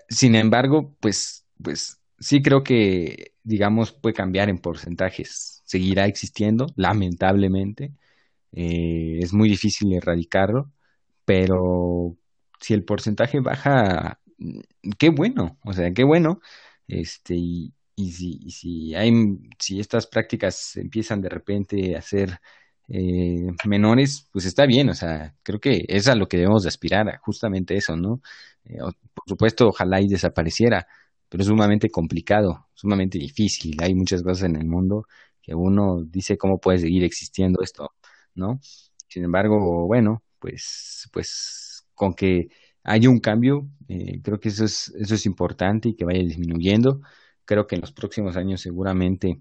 [0.08, 5.55] sin embargo, pues, pues sí creo que, digamos, puede cambiar en porcentajes.
[5.66, 7.92] Seguirá existiendo, lamentablemente.
[8.52, 10.72] Eh, es muy difícil erradicarlo,
[11.26, 12.16] pero
[12.60, 14.20] si el porcentaje baja
[14.98, 16.40] qué bueno, o sea, qué bueno.
[16.88, 17.72] Este, y,
[18.12, 19.12] si, si hay,
[19.58, 22.40] si estas prácticas empiezan de repente a ser
[22.88, 26.68] eh, menores, pues está bien, o sea, creo que es a lo que debemos de
[26.68, 28.20] aspirar, justamente eso, ¿no?
[28.64, 28.78] Eh,
[29.14, 30.86] por supuesto, ojalá y desapareciera,
[31.28, 35.06] pero es sumamente complicado, sumamente difícil, hay muchas cosas en el mundo
[35.46, 37.92] que uno dice cómo puede seguir existiendo esto,
[38.34, 38.58] ¿no?
[39.08, 42.48] Sin embargo, bueno, pues, pues con que
[42.82, 47.00] hay un cambio, eh, creo que eso es, eso es importante y que vaya disminuyendo.
[47.44, 49.40] Creo que en los próximos años seguramente,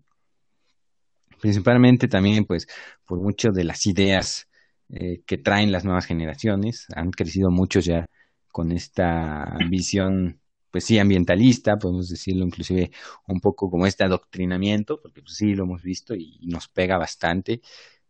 [1.42, 2.68] principalmente también pues
[3.08, 4.48] por muchas de las ideas
[4.90, 8.06] eh, que traen las nuevas generaciones, han crecido muchos ya
[8.52, 10.40] con esta visión
[10.76, 12.92] pues sí, ambientalista, podemos decirlo inclusive
[13.28, 17.62] un poco como este adoctrinamiento, porque pues sí lo hemos visto y, nos pega bastante.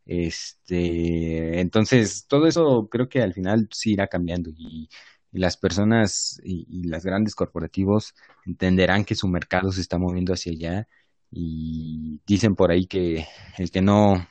[0.05, 4.89] Este, entonces, todo eso creo que al final sí irá cambiando y
[5.31, 10.33] y las personas y, y los grandes corporativos entenderán que su mercado se está moviendo
[10.33, 10.87] hacia allá
[11.29, 13.27] y dicen por ahí que
[13.59, 14.27] el que no,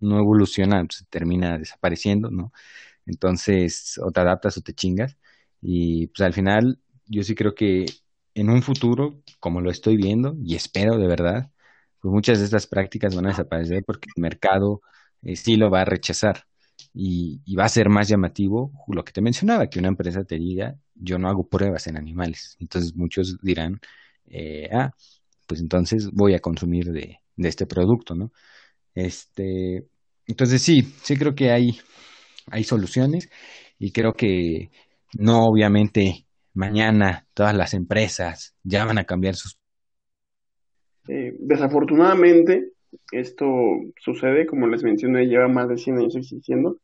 [0.00, 2.52] no evoluciona pues, termina desapareciendo, ¿no?
[3.06, 5.16] Entonces, o te adaptas o te chingas.
[5.60, 7.86] Y pues al final, yo sí creo que
[8.34, 11.50] en un futuro, como lo estoy viendo, y espero de verdad,
[12.00, 14.82] pues muchas de estas prácticas van a desaparecer porque el mercado
[15.22, 16.44] eh, sí lo va a rechazar
[16.94, 20.76] y, va a ser más llamativo lo que te mencionaba, que una empresa te diga,
[20.94, 22.56] yo no hago pruebas en animales.
[22.60, 23.80] Entonces muchos dirán,
[24.28, 24.90] eh, ah,
[25.46, 28.32] pues entonces voy a consumir de, de este producto, ¿no?
[28.94, 29.86] Este,
[30.26, 31.78] entonces sí, sí creo que hay,
[32.50, 33.30] hay soluciones
[33.78, 34.70] y creo que
[35.18, 36.25] no obviamente
[36.56, 39.58] mañana todas las empresas ya van a cambiar sus...
[41.08, 42.72] Eh, desafortunadamente,
[43.12, 43.46] esto
[44.00, 46.78] sucede, como les mencioné, lleva más de 100 años existiendo.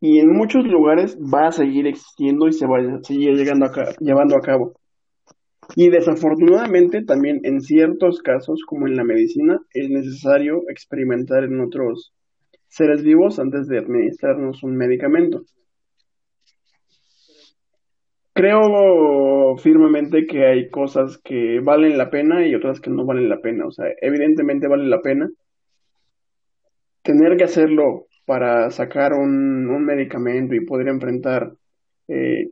[0.00, 3.94] Y en muchos lugares va a seguir existiendo y se va a seguir llegando a
[4.00, 4.74] llevando a cabo.
[5.76, 12.12] Y desafortunadamente también en ciertos casos, como en la medicina, es necesario experimentar en otros
[12.68, 15.44] seres vivos antes de administrarnos un medicamento.
[18.34, 23.40] Creo firmemente que hay cosas que valen la pena y otras que no valen la
[23.40, 23.64] pena.
[23.66, 25.30] O sea, evidentemente vale la pena
[27.02, 31.52] tener que hacerlo para sacar un, medicamento y poder enfrentar
[32.08, 32.50] eh,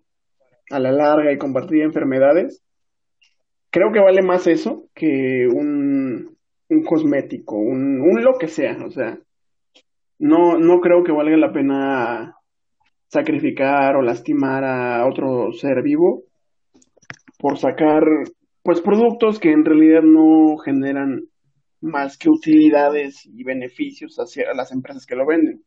[0.70, 2.62] a la larga y compartir enfermedades.
[3.70, 6.36] Creo que vale más eso que un,
[6.68, 8.76] un cosmético, un, un lo que sea.
[8.84, 9.18] O sea,
[10.20, 12.36] no, no creo que valga la pena
[13.12, 16.22] sacrificar o lastimar a otro ser vivo
[17.38, 18.04] por sacar
[18.62, 21.24] pues productos que en realidad no generan
[21.82, 25.62] más que utilidades y beneficios hacia las empresas que lo venden.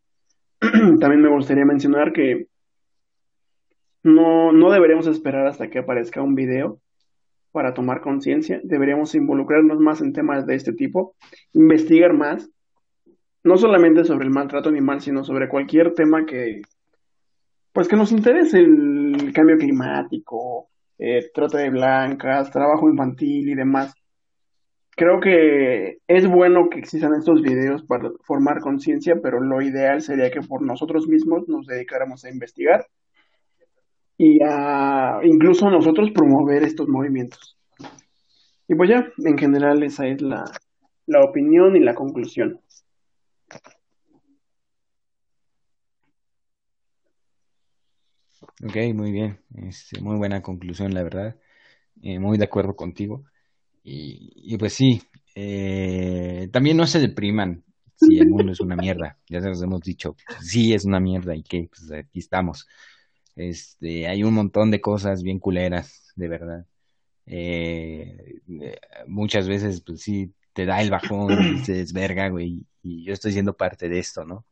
[1.00, 2.48] También me gustaría mencionar que
[4.02, 6.80] no, no deberíamos esperar hasta que aparezca un video
[7.52, 11.16] para tomar conciencia, deberíamos involucrarnos más en temas de este tipo,
[11.54, 12.50] investigar más,
[13.44, 16.62] no solamente sobre el maltrato animal, sino sobre cualquier tema que,
[17.76, 23.94] pues que nos interese el cambio climático, eh, trata de blancas, trabajo infantil y demás.
[24.92, 30.32] Creo que es bueno que existan estos videos para formar conciencia, pero lo ideal sería
[30.32, 32.88] que por nosotros mismos nos dedicáramos a investigar
[34.18, 37.58] y a incluso nosotros promover estos movimientos.
[38.70, 40.46] Y pues ya, en general esa es la,
[41.08, 42.62] la opinión y la conclusión.
[48.64, 49.40] Ok, muy bien.
[49.56, 51.38] Este, muy buena conclusión, la verdad.
[52.04, 53.26] eh, muy de acuerdo contigo.
[53.84, 55.02] Y, pues sí,
[55.36, 57.64] eh, también no se depriman
[57.96, 59.20] si el mundo es una mierda.
[59.30, 62.68] Ya se los hemos dicho, sí es una mierda y que pues aquí estamos.
[63.36, 66.68] Este, hay un montón de cosas bien culeras, de verdad.
[67.28, 68.42] Eh,
[69.08, 73.34] muchas veces, pues sí, te da el bajón y se desverga, güey, y yo estoy
[73.34, 74.46] siendo parte de esto, ¿no?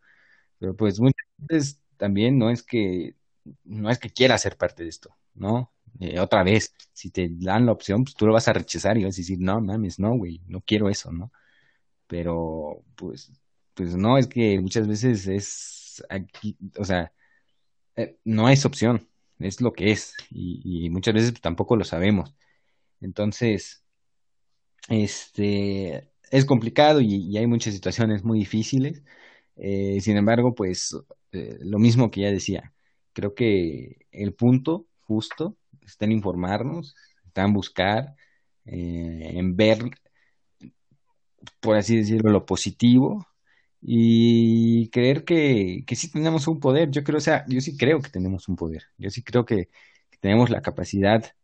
[0.59, 3.15] Pero pues muchas veces también no es que,
[3.63, 5.71] no es que quiera ser parte de esto, ¿no?
[5.99, 9.03] Eh, otra vez, si te dan la opción, pues tú lo vas a rechazar y
[9.05, 11.31] vas a decir, no, mames, no, güey, no quiero eso, ¿no?
[12.07, 13.31] Pero, pues,
[13.75, 17.13] pues no, es que muchas veces es aquí, o sea,
[17.95, 19.09] eh, no es opción,
[19.39, 22.35] es lo que es, y, muchas veces tampoco lo sabemos.
[23.01, 23.83] Entonces,
[24.89, 29.03] este, es complicado y, hay muchas situaciones muy difíciles.
[29.57, 30.95] Eh, sin embargo, pues,
[31.31, 32.73] lo mismo que ya decía,
[33.13, 36.95] creo que el punto justo está en informarnos,
[37.25, 38.15] está en buscar,
[38.65, 39.79] eh, en ver,
[41.59, 43.27] por así decirlo, lo positivo
[43.81, 46.89] y creer que, que sí tenemos un poder.
[46.91, 48.83] Yo creo, o sea, yo sí creo que tenemos un poder.
[48.97, 49.69] Yo sí creo que,
[50.23, 51.35] tenemos la capacidad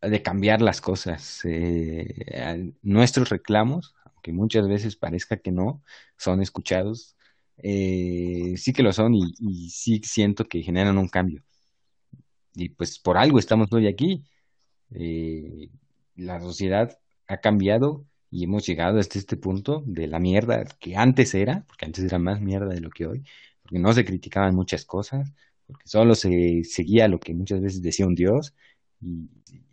[0.00, 1.42] de cambiar las cosas.
[1.44, 5.82] Eh, nuestros reclamos, aunque muchas veces parezca que no,
[6.16, 7.16] son escuchados.
[7.62, 11.42] Eh, sí que lo son y, y sí siento que generan un cambio
[12.54, 14.24] y pues por algo estamos hoy aquí.
[14.94, 15.70] Eh,
[16.16, 21.34] la sociedad ha cambiado y hemos llegado hasta este punto de la mierda que antes
[21.34, 23.24] era, porque antes era más mierda de lo que hoy,
[23.62, 25.32] porque no se criticaban muchas cosas,
[25.66, 28.54] porque solo se seguía lo que muchas veces decía un dios
[29.00, 29.28] y,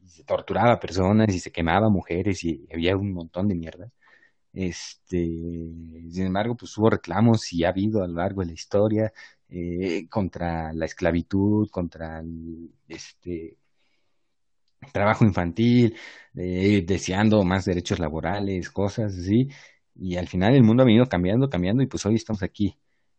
[0.07, 3.89] se torturaba a personas y se quemaba mujeres y había un montón de mierda.
[4.53, 9.13] Este, sin embargo, pues hubo reclamos y ha habido a lo largo de la historia
[9.49, 13.57] eh, contra la esclavitud, contra el este,
[14.91, 15.95] trabajo infantil,
[16.35, 19.49] eh, deseando más derechos laborales, cosas así.
[19.95, 22.77] Y al final el mundo ha venido cambiando, cambiando y pues hoy estamos aquí.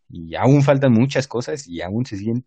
[0.09, 2.45] Y aún faltan muchas cosas y aún se siguen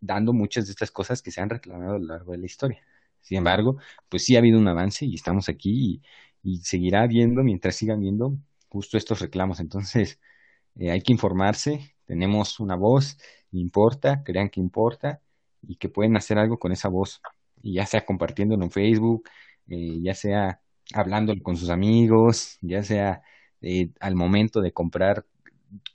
[0.00, 2.80] dando muchas de estas cosas que se han reclamado a lo largo de la historia.
[3.20, 3.78] Sin embargo,
[4.08, 6.02] pues sí ha habido un avance y estamos aquí y,
[6.44, 8.36] y seguirá habiendo mientras sigan viendo
[8.68, 9.60] justo estos reclamos.
[9.60, 10.20] Entonces,
[10.76, 13.18] eh, hay que informarse, tenemos una voz,
[13.52, 15.22] importa, crean que importa
[15.62, 17.22] y que pueden hacer algo con esa voz,
[17.62, 19.28] ya sea compartiéndolo en Facebook,
[19.68, 20.60] eh, ya sea
[20.94, 23.22] hablándolo con sus amigos, ya sea
[23.62, 25.26] eh, al momento de comprar,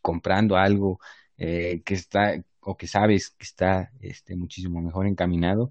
[0.02, 1.00] comprando algo
[1.38, 5.70] que está o que sabes que está este, muchísimo mejor encaminado.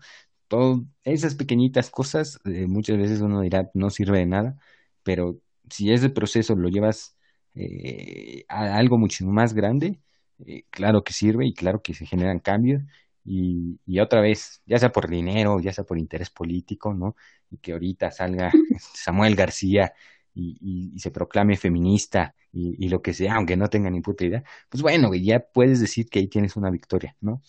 [0.48, 4.58] Todas esas pequeñitas cosas, muchas veces uno dirá, no sirve de nada,
[5.02, 7.16] pero si ese proceso lo llevas
[7.54, 10.00] eh, a algo mucho más grande,
[10.46, 12.82] eh, claro que sirve y claro que se generan cambios.
[13.24, 17.14] Y, y, otra vez, ya sea por dinero, ya sea por interés político, ¿no?
[17.50, 18.50] Y que ahorita salga
[18.94, 19.92] Samuel García
[20.34, 24.24] y, y, se proclame feminista y, y, lo que sea, aunque no tenga ni puta
[24.24, 27.42] idea, pues bueno, ya puedes decir que ahí tienes una victoria, ¿no?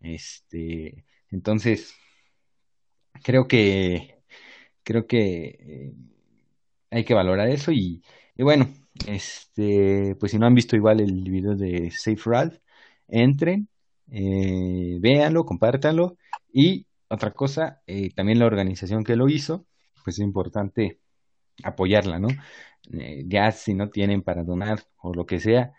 [0.00, 1.94] Este, entonces,
[3.22, 4.22] creo que,
[4.84, 5.94] creo que eh,
[6.90, 8.02] hay que valorar eso y,
[8.36, 8.68] y bueno,
[9.06, 12.56] este, pues si no han visto igual el video de Safe Ralph,
[13.08, 13.68] entren,
[14.10, 16.16] eh, véanlo, compártanlo.
[16.52, 19.66] Y otra cosa, eh, también la organización que lo hizo,
[20.04, 21.00] pues es importante
[21.64, 22.28] apoyarla, ¿no?
[22.92, 25.72] Eh, ya si no tienen para donar o lo que sea,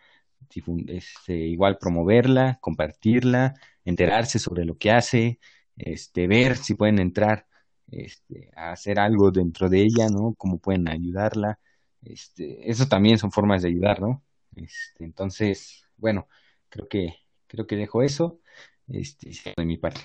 [0.87, 3.55] este, igual promoverla, compartirla,
[3.85, 5.39] enterarse sobre lo que hace,
[5.77, 7.45] este, ver si pueden entrar
[7.89, 10.33] este, a hacer algo dentro de ella, ¿no?
[10.37, 11.59] Cómo pueden ayudarla.
[12.03, 14.23] Este, eso también son formas de ayudar, ¿no?
[14.55, 16.27] Este, entonces, bueno,
[16.69, 17.15] creo que,
[17.47, 18.39] creo que dejo eso,
[18.87, 20.01] este, de mi parte.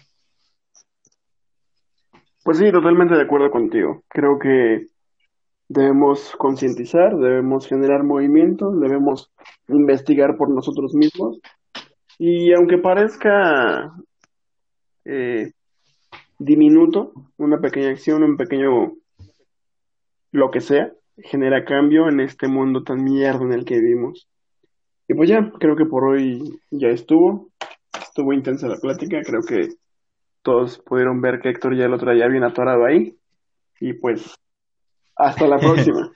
[2.44, 4.02] Pues sí, totalmente de acuerdo contigo.
[4.08, 4.86] Creo que
[5.68, 9.32] debemos concientizar, debemos generar movimientos, debemos
[9.68, 11.40] investigar por nosotros mismos.
[12.18, 13.92] Y aunque parezca
[15.04, 15.52] eh,
[16.44, 18.94] diminuto, una pequeña acción, un pequeño
[20.32, 24.28] lo que sea, genera cambio en este mundo tan mierda en el que vivimos.
[25.08, 27.50] Y pues ya, creo que por hoy ya estuvo.
[28.00, 29.74] Estuvo intensa la plática, creo que
[30.42, 33.16] todos pudieron ver que Héctor ya lo traía bien atorado ahí.
[33.80, 34.34] Y pues,
[35.16, 36.10] hasta la próxima.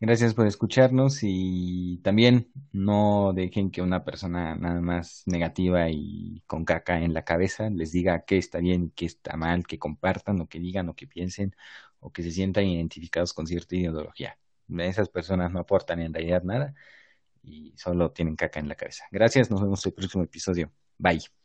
[0.00, 6.64] Gracias por escucharnos y también no dejen que una persona nada más negativa y con
[6.64, 10.48] caca en la cabeza les diga qué está bien, qué está mal, que compartan o
[10.48, 11.54] que digan o que piensen
[11.98, 14.38] o que se sientan identificados con cierta ideología.
[14.78, 16.74] Esas personas no aportan en realidad nada
[17.42, 19.04] y solo tienen caca en la cabeza.
[19.10, 20.72] Gracias, nos vemos en el próximo episodio.
[20.98, 21.37] Bye.